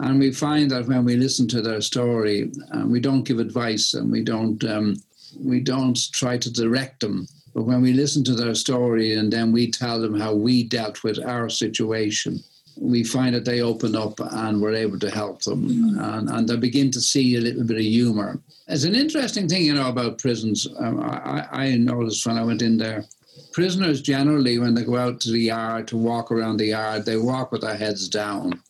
and 0.00 0.18
we 0.18 0.32
find 0.32 0.70
that 0.70 0.86
when 0.86 1.04
we 1.04 1.16
listen 1.16 1.48
to 1.48 1.60
their 1.60 1.80
story, 1.80 2.52
uh, 2.72 2.86
we 2.86 3.00
don't 3.00 3.24
give 3.24 3.40
advice 3.40 3.94
and 3.94 4.10
we 4.10 4.22
don't 4.22 4.62
um, 4.64 4.96
we 5.38 5.60
don't 5.60 5.98
try 6.12 6.38
to 6.38 6.52
direct 6.52 7.00
them, 7.00 7.26
but 7.54 7.64
when 7.64 7.82
we 7.82 7.92
listen 7.92 8.22
to 8.24 8.34
their 8.34 8.54
story 8.54 9.16
and 9.16 9.32
then 9.32 9.52
we 9.52 9.70
tell 9.70 10.00
them 10.00 10.18
how 10.18 10.34
we 10.34 10.62
dealt 10.64 11.02
with 11.02 11.18
our 11.24 11.48
situation, 11.48 12.42
we 12.76 13.04
find 13.04 13.34
that 13.34 13.44
they 13.44 13.60
open 13.60 13.94
up 13.94 14.18
and 14.20 14.60
we're 14.60 14.74
able 14.74 14.98
to 14.98 15.10
help 15.10 15.42
them 15.42 15.98
and, 15.98 16.30
and 16.30 16.48
they 16.48 16.56
begin 16.56 16.90
to 16.90 17.00
see 17.00 17.36
a 17.36 17.40
little 17.40 17.64
bit 17.64 17.76
of 17.76 17.82
humor. 17.82 18.40
It's 18.68 18.84
an 18.84 18.94
interesting 18.94 19.48
thing, 19.48 19.64
you 19.64 19.74
know, 19.74 19.88
about 19.88 20.18
prisons. 20.18 20.66
Um, 20.78 21.00
I, 21.00 21.46
I 21.50 21.76
noticed 21.76 22.26
when 22.26 22.38
I 22.38 22.44
went 22.44 22.62
in 22.62 22.78
there, 22.78 23.04
prisoners 23.52 24.00
generally, 24.00 24.58
when 24.58 24.74
they 24.74 24.84
go 24.84 24.96
out 24.96 25.20
to 25.20 25.30
the 25.30 25.40
yard 25.40 25.88
to 25.88 25.96
walk 25.96 26.32
around 26.32 26.56
the 26.56 26.66
yard, 26.66 27.04
they 27.04 27.16
walk 27.16 27.52
with 27.52 27.62
their 27.62 27.76
heads 27.76 28.08
down. 28.08 28.60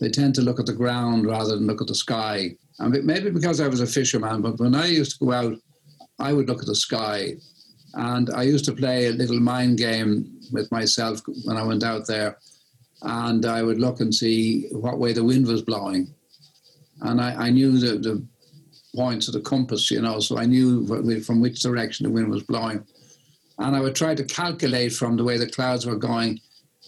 They 0.00 0.10
tend 0.10 0.34
to 0.36 0.42
look 0.42 0.60
at 0.60 0.66
the 0.66 0.72
ground 0.72 1.26
rather 1.26 1.56
than 1.56 1.66
look 1.66 1.80
at 1.80 1.88
the 1.88 1.94
sky. 1.94 2.56
And 2.78 3.04
maybe 3.04 3.30
because 3.30 3.60
I 3.60 3.68
was 3.68 3.80
a 3.80 3.86
fisherman, 3.86 4.42
but 4.42 4.58
when 4.58 4.74
I 4.74 4.86
used 4.86 5.18
to 5.18 5.24
go 5.24 5.32
out, 5.32 5.56
I 6.18 6.32
would 6.32 6.48
look 6.48 6.60
at 6.60 6.66
the 6.66 6.74
sky. 6.74 7.34
And 7.94 8.28
I 8.30 8.42
used 8.42 8.64
to 8.66 8.72
play 8.72 9.06
a 9.06 9.12
little 9.12 9.40
mind 9.40 9.78
game 9.78 10.40
with 10.52 10.70
myself 10.70 11.20
when 11.44 11.56
I 11.56 11.62
went 11.62 11.84
out 11.84 12.06
there 12.06 12.38
and 13.04 13.44
I 13.44 13.62
would 13.62 13.78
look 13.78 14.00
and 14.00 14.14
see 14.14 14.68
what 14.72 14.98
way 14.98 15.12
the 15.12 15.24
wind 15.24 15.46
was 15.46 15.62
blowing. 15.62 16.12
And 17.02 17.20
I, 17.20 17.46
I 17.46 17.50
knew 17.50 17.78
the, 17.78 17.98
the 17.98 18.26
points 18.96 19.28
of 19.28 19.34
the 19.34 19.40
compass, 19.40 19.90
you 19.90 20.00
know, 20.00 20.20
so 20.20 20.38
I 20.38 20.46
knew 20.46 21.20
from 21.22 21.40
which 21.40 21.62
direction 21.62 22.04
the 22.04 22.12
wind 22.12 22.28
was 22.28 22.42
blowing. 22.42 22.84
And 23.58 23.76
I 23.76 23.80
would 23.80 23.94
try 23.94 24.14
to 24.14 24.24
calculate 24.24 24.92
from 24.92 25.16
the 25.16 25.24
way 25.24 25.36
the 25.38 25.48
clouds 25.48 25.86
were 25.86 25.96
going 25.96 26.40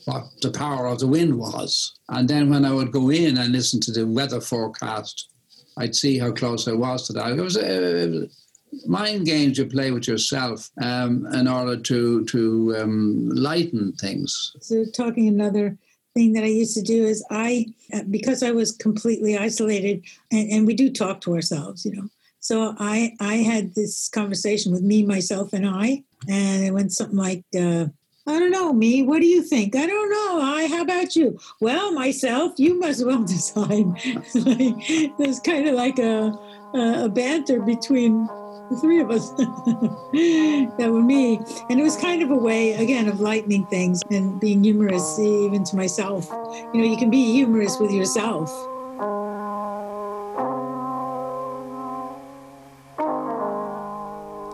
what 0.07 0.25
the 0.41 0.51
power 0.51 0.87
of 0.87 1.01
the 1.01 1.07
wind 1.07 1.37
was. 1.37 1.99
And 2.09 2.29
then 2.29 2.49
when 2.49 2.65
I 2.65 2.73
would 2.73 2.93
go 2.93 3.11
in 3.11 3.39
and 3.39 3.53
listen 3.53 3.81
to 3.81 3.93
the 3.93 4.07
weather 4.07 4.41
forecast, 4.41 5.29
I'd 5.77 5.95
see 5.95 6.19
how 6.19 6.33
close 6.33 6.67
I 6.67 6.73
was 6.73 7.07
to 7.07 7.13
that. 7.15 7.33
It 7.33 7.41
was, 7.41 7.57
it 7.57 8.11
was 8.11 8.47
mind 8.87 9.27
games 9.27 9.59
you 9.59 9.67
play 9.67 9.91
with 9.91 10.09
yourself 10.09 10.71
um, 10.81 11.27
in 11.35 11.47
order 11.49 11.77
to 11.77 12.25
to 12.25 12.77
um, 12.79 13.29
lighten 13.31 13.93
things. 13.93 14.57
So, 14.61 14.85
talking 14.85 15.29
another 15.29 15.77
thing 16.17 16.33
that 16.33 16.45
I 16.45 16.49
used 16.49 16.75
to 16.75 16.83
do 16.83 17.05
is 17.05 17.25
I, 17.31 17.67
uh, 17.93 18.03
because 18.11 18.43
I 18.43 18.51
was 18.51 18.73
completely 18.73 19.37
isolated, 19.37 20.03
and, 20.33 20.51
and 20.51 20.67
we 20.67 20.75
do 20.75 20.91
talk 20.91 21.21
to 21.23 21.35
ourselves, 21.35 21.85
you 21.85 21.95
know. 21.95 22.09
So 22.41 22.75
I, 22.79 23.15
I 23.21 23.35
had 23.37 23.75
this 23.75 24.09
conversation 24.09 24.73
with 24.73 24.83
me, 24.83 25.05
myself, 25.05 25.53
and 25.53 25.67
I, 25.67 26.03
and 26.29 26.65
it 26.65 26.73
went 26.73 26.93
something 26.93 27.19
like, 27.19 27.45
uh, 27.55 27.87
I 28.29 28.39
don't 28.39 28.51
know, 28.51 28.73
me. 28.73 29.03
What 29.03 29.21
do 29.21 29.27
you 29.27 29.43
think? 29.43 29.77
I 29.77 29.87
don't 29.87 30.11
know. 30.11 30.41
I. 30.43 30.67
How 30.69 30.83
about 30.83 31.15
you? 31.15 31.39
Well, 31.61 31.93
myself. 31.93 32.55
You 32.57 32.81
must 32.81 33.07
well 33.07 33.23
decide. 33.37 33.87
like, 34.35 35.17
there's 35.19 35.39
kind 35.41 35.69
of 35.69 35.75
like 35.75 35.99
a, 35.99 36.37
a 36.75 37.09
banter 37.09 37.61
between 37.61 38.29
the 38.71 38.77
three 38.77 39.01
of 39.01 39.11
us 39.11 39.31
that 39.33 40.89
were 40.91 41.03
me. 41.03 41.41
And 41.71 41.79
it 41.79 41.83
was 41.83 41.97
kind 41.97 42.23
of 42.23 42.31
a 42.31 42.37
way, 42.37 42.73
again, 42.75 43.09
of 43.09 43.21
lightening 43.21 43.67
things 43.67 44.03
and 44.11 44.41
being 44.41 44.63
humorous, 44.65 45.19
even 45.19 45.65
to 45.65 45.77
myself. 45.77 46.29
You 46.75 46.81
know, 46.81 46.85
you 46.85 46.97
can 46.97 47.11
be 47.11 47.33
humorous 47.33 47.79
with 47.79 47.93
yourself. 47.93 48.51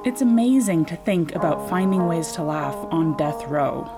It's 0.04 0.20
amazing 0.20 0.86
to 0.86 0.96
think 0.96 1.34
about 1.34 1.68
finding 1.68 2.06
ways 2.06 2.32
to 2.32 2.42
laugh 2.42 2.74
on 2.90 3.16
death 3.16 3.46
row. 3.46 3.88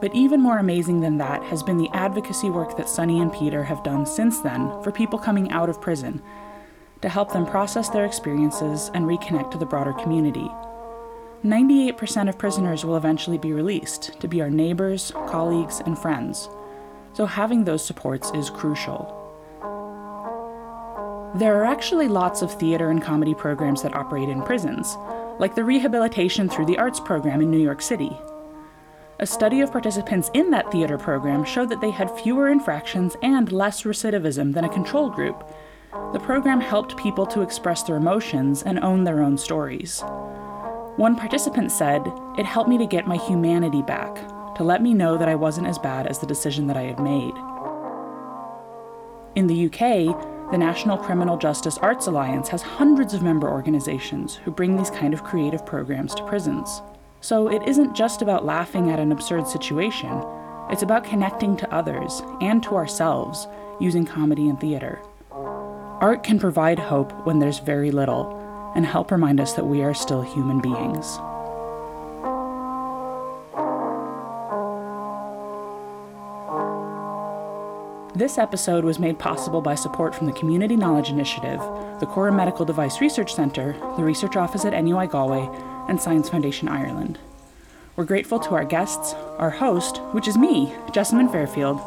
But 0.00 0.14
even 0.14 0.40
more 0.40 0.58
amazing 0.58 1.00
than 1.00 1.18
that 1.18 1.44
has 1.44 1.62
been 1.62 1.76
the 1.76 1.90
advocacy 1.92 2.50
work 2.50 2.76
that 2.76 2.88
Sunny 2.88 3.20
and 3.20 3.32
Peter 3.32 3.62
have 3.62 3.84
done 3.84 4.04
since 4.04 4.40
then 4.40 4.82
for 4.82 4.90
people 4.90 5.18
coming 5.18 5.52
out 5.52 5.68
of 5.68 5.80
prison 5.80 6.20
to 7.02 7.08
help 7.08 7.32
them 7.32 7.44
process 7.44 7.88
their 7.88 8.06
experiences 8.06 8.90
and 8.94 9.04
reconnect 9.04 9.50
to 9.50 9.58
the 9.58 9.66
broader 9.66 9.92
community. 9.92 10.48
98% 11.44 12.28
of 12.28 12.38
prisoners 12.38 12.84
will 12.84 12.96
eventually 12.96 13.38
be 13.38 13.52
released 13.52 14.18
to 14.20 14.28
be 14.28 14.40
our 14.40 14.50
neighbors, 14.50 15.12
colleagues, 15.26 15.82
and 15.84 15.98
friends. 15.98 16.48
So 17.14 17.26
having 17.26 17.64
those 17.64 17.84
supports 17.84 18.30
is 18.32 18.48
crucial. 18.48 19.18
There 21.34 21.56
are 21.60 21.64
actually 21.64 22.08
lots 22.08 22.42
of 22.42 22.52
theater 22.52 22.90
and 22.90 23.02
comedy 23.02 23.34
programs 23.34 23.82
that 23.82 23.96
operate 23.96 24.28
in 24.28 24.42
prisons, 24.42 24.96
like 25.38 25.54
the 25.54 25.64
Rehabilitation 25.64 26.48
Through 26.48 26.66
the 26.66 26.78
Arts 26.78 27.00
program 27.00 27.40
in 27.40 27.50
New 27.50 27.58
York 27.58 27.82
City. 27.82 28.16
A 29.18 29.26
study 29.26 29.60
of 29.60 29.72
participants 29.72 30.30
in 30.34 30.50
that 30.50 30.70
theater 30.70 30.98
program 30.98 31.44
showed 31.44 31.70
that 31.70 31.80
they 31.80 31.90
had 31.90 32.10
fewer 32.20 32.50
infractions 32.50 33.16
and 33.22 33.50
less 33.50 33.82
recidivism 33.82 34.52
than 34.52 34.64
a 34.64 34.68
control 34.68 35.10
group. 35.10 35.42
The 35.92 36.20
program 36.20 36.60
helped 36.60 36.96
people 36.96 37.26
to 37.26 37.42
express 37.42 37.82
their 37.82 37.96
emotions 37.96 38.62
and 38.62 38.78
own 38.80 39.04
their 39.04 39.22
own 39.22 39.36
stories. 39.36 40.02
One 40.96 41.16
participant 41.16 41.70
said, 41.70 42.10
It 42.38 42.46
helped 42.46 42.70
me 42.70 42.78
to 42.78 42.86
get 42.86 43.06
my 43.06 43.16
humanity 43.16 43.82
back, 43.82 44.14
to 44.56 44.64
let 44.64 44.82
me 44.82 44.94
know 44.94 45.18
that 45.18 45.28
I 45.28 45.34
wasn't 45.34 45.66
as 45.66 45.78
bad 45.78 46.06
as 46.06 46.18
the 46.18 46.26
decision 46.26 46.66
that 46.66 46.76
I 46.76 46.82
had 46.82 47.00
made. 47.00 47.34
In 49.34 49.46
the 49.46 49.66
UK, 49.66 50.50
the 50.50 50.58
National 50.58 50.98
Criminal 50.98 51.36
Justice 51.36 51.78
Arts 51.78 52.06
Alliance 52.06 52.48
has 52.48 52.60
hundreds 52.60 53.14
of 53.14 53.22
member 53.22 53.48
organizations 53.50 54.34
who 54.36 54.50
bring 54.50 54.76
these 54.76 54.90
kind 54.90 55.14
of 55.14 55.24
creative 55.24 55.64
programs 55.64 56.14
to 56.14 56.26
prisons. 56.26 56.82
So 57.20 57.48
it 57.48 57.62
isn't 57.66 57.94
just 57.94 58.20
about 58.20 58.44
laughing 58.44 58.90
at 58.90 58.98
an 58.98 59.12
absurd 59.12 59.46
situation, 59.46 60.22
it's 60.70 60.82
about 60.82 61.04
connecting 61.04 61.56
to 61.56 61.74
others 61.74 62.22
and 62.40 62.62
to 62.62 62.76
ourselves 62.76 63.46
using 63.80 64.04
comedy 64.04 64.48
and 64.48 64.60
theater. 64.60 65.00
Art 66.02 66.24
can 66.24 66.40
provide 66.40 66.80
hope 66.80 67.12
when 67.24 67.38
there's 67.38 67.60
very 67.60 67.92
little 67.92 68.36
and 68.74 68.84
help 68.84 69.12
remind 69.12 69.38
us 69.38 69.52
that 69.52 69.66
we 69.66 69.84
are 69.84 69.94
still 69.94 70.20
human 70.20 70.60
beings. 70.60 71.16
This 78.16 78.36
episode 78.36 78.84
was 78.84 78.98
made 78.98 79.20
possible 79.20 79.60
by 79.60 79.76
support 79.76 80.12
from 80.12 80.26
the 80.26 80.32
Community 80.32 80.74
Knowledge 80.74 81.08
Initiative, 81.08 81.60
the 82.00 82.06
CÚRAM 82.06 82.34
Medical 82.34 82.64
Device 82.64 83.00
Research 83.00 83.32
Centre, 83.32 83.76
the 83.96 84.02
Research 84.02 84.34
Office 84.34 84.64
at 84.64 84.82
NUI 84.82 85.06
Galway, 85.06 85.48
and 85.88 86.00
Science 86.00 86.28
Foundation 86.28 86.66
Ireland. 86.66 87.20
We're 87.94 88.06
grateful 88.06 88.40
to 88.40 88.54
our 88.54 88.64
guests, 88.64 89.14
our 89.38 89.50
host, 89.50 89.98
which 90.10 90.26
is 90.26 90.36
me, 90.36 90.74
Jessamyn 90.88 91.30
Fairfield, 91.30 91.80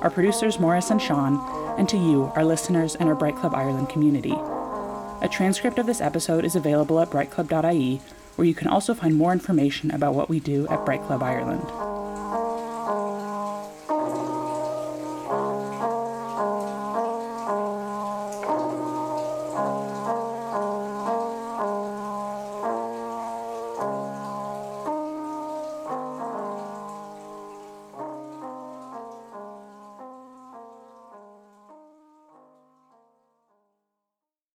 our 0.00 0.10
producers 0.10 0.58
Morris 0.58 0.90
and 0.90 1.00
Sean, 1.00 1.38
and 1.78 1.88
to 1.88 1.96
you, 1.96 2.32
our 2.34 2.44
listeners 2.44 2.94
and 2.94 3.08
our 3.08 3.14
Bright 3.14 3.36
Club 3.36 3.54
Ireland 3.54 3.88
community. 3.88 4.34
A 5.20 5.28
transcript 5.30 5.78
of 5.78 5.86
this 5.86 6.00
episode 6.00 6.44
is 6.44 6.56
available 6.56 7.00
at 7.00 7.10
brightclub.ie, 7.10 8.00
where 8.36 8.46
you 8.46 8.54
can 8.54 8.68
also 8.68 8.94
find 8.94 9.16
more 9.16 9.32
information 9.32 9.90
about 9.90 10.14
what 10.14 10.28
we 10.28 10.40
do 10.40 10.66
at 10.68 10.84
Bright 10.84 11.02
Club 11.02 11.22
Ireland. 11.22 11.66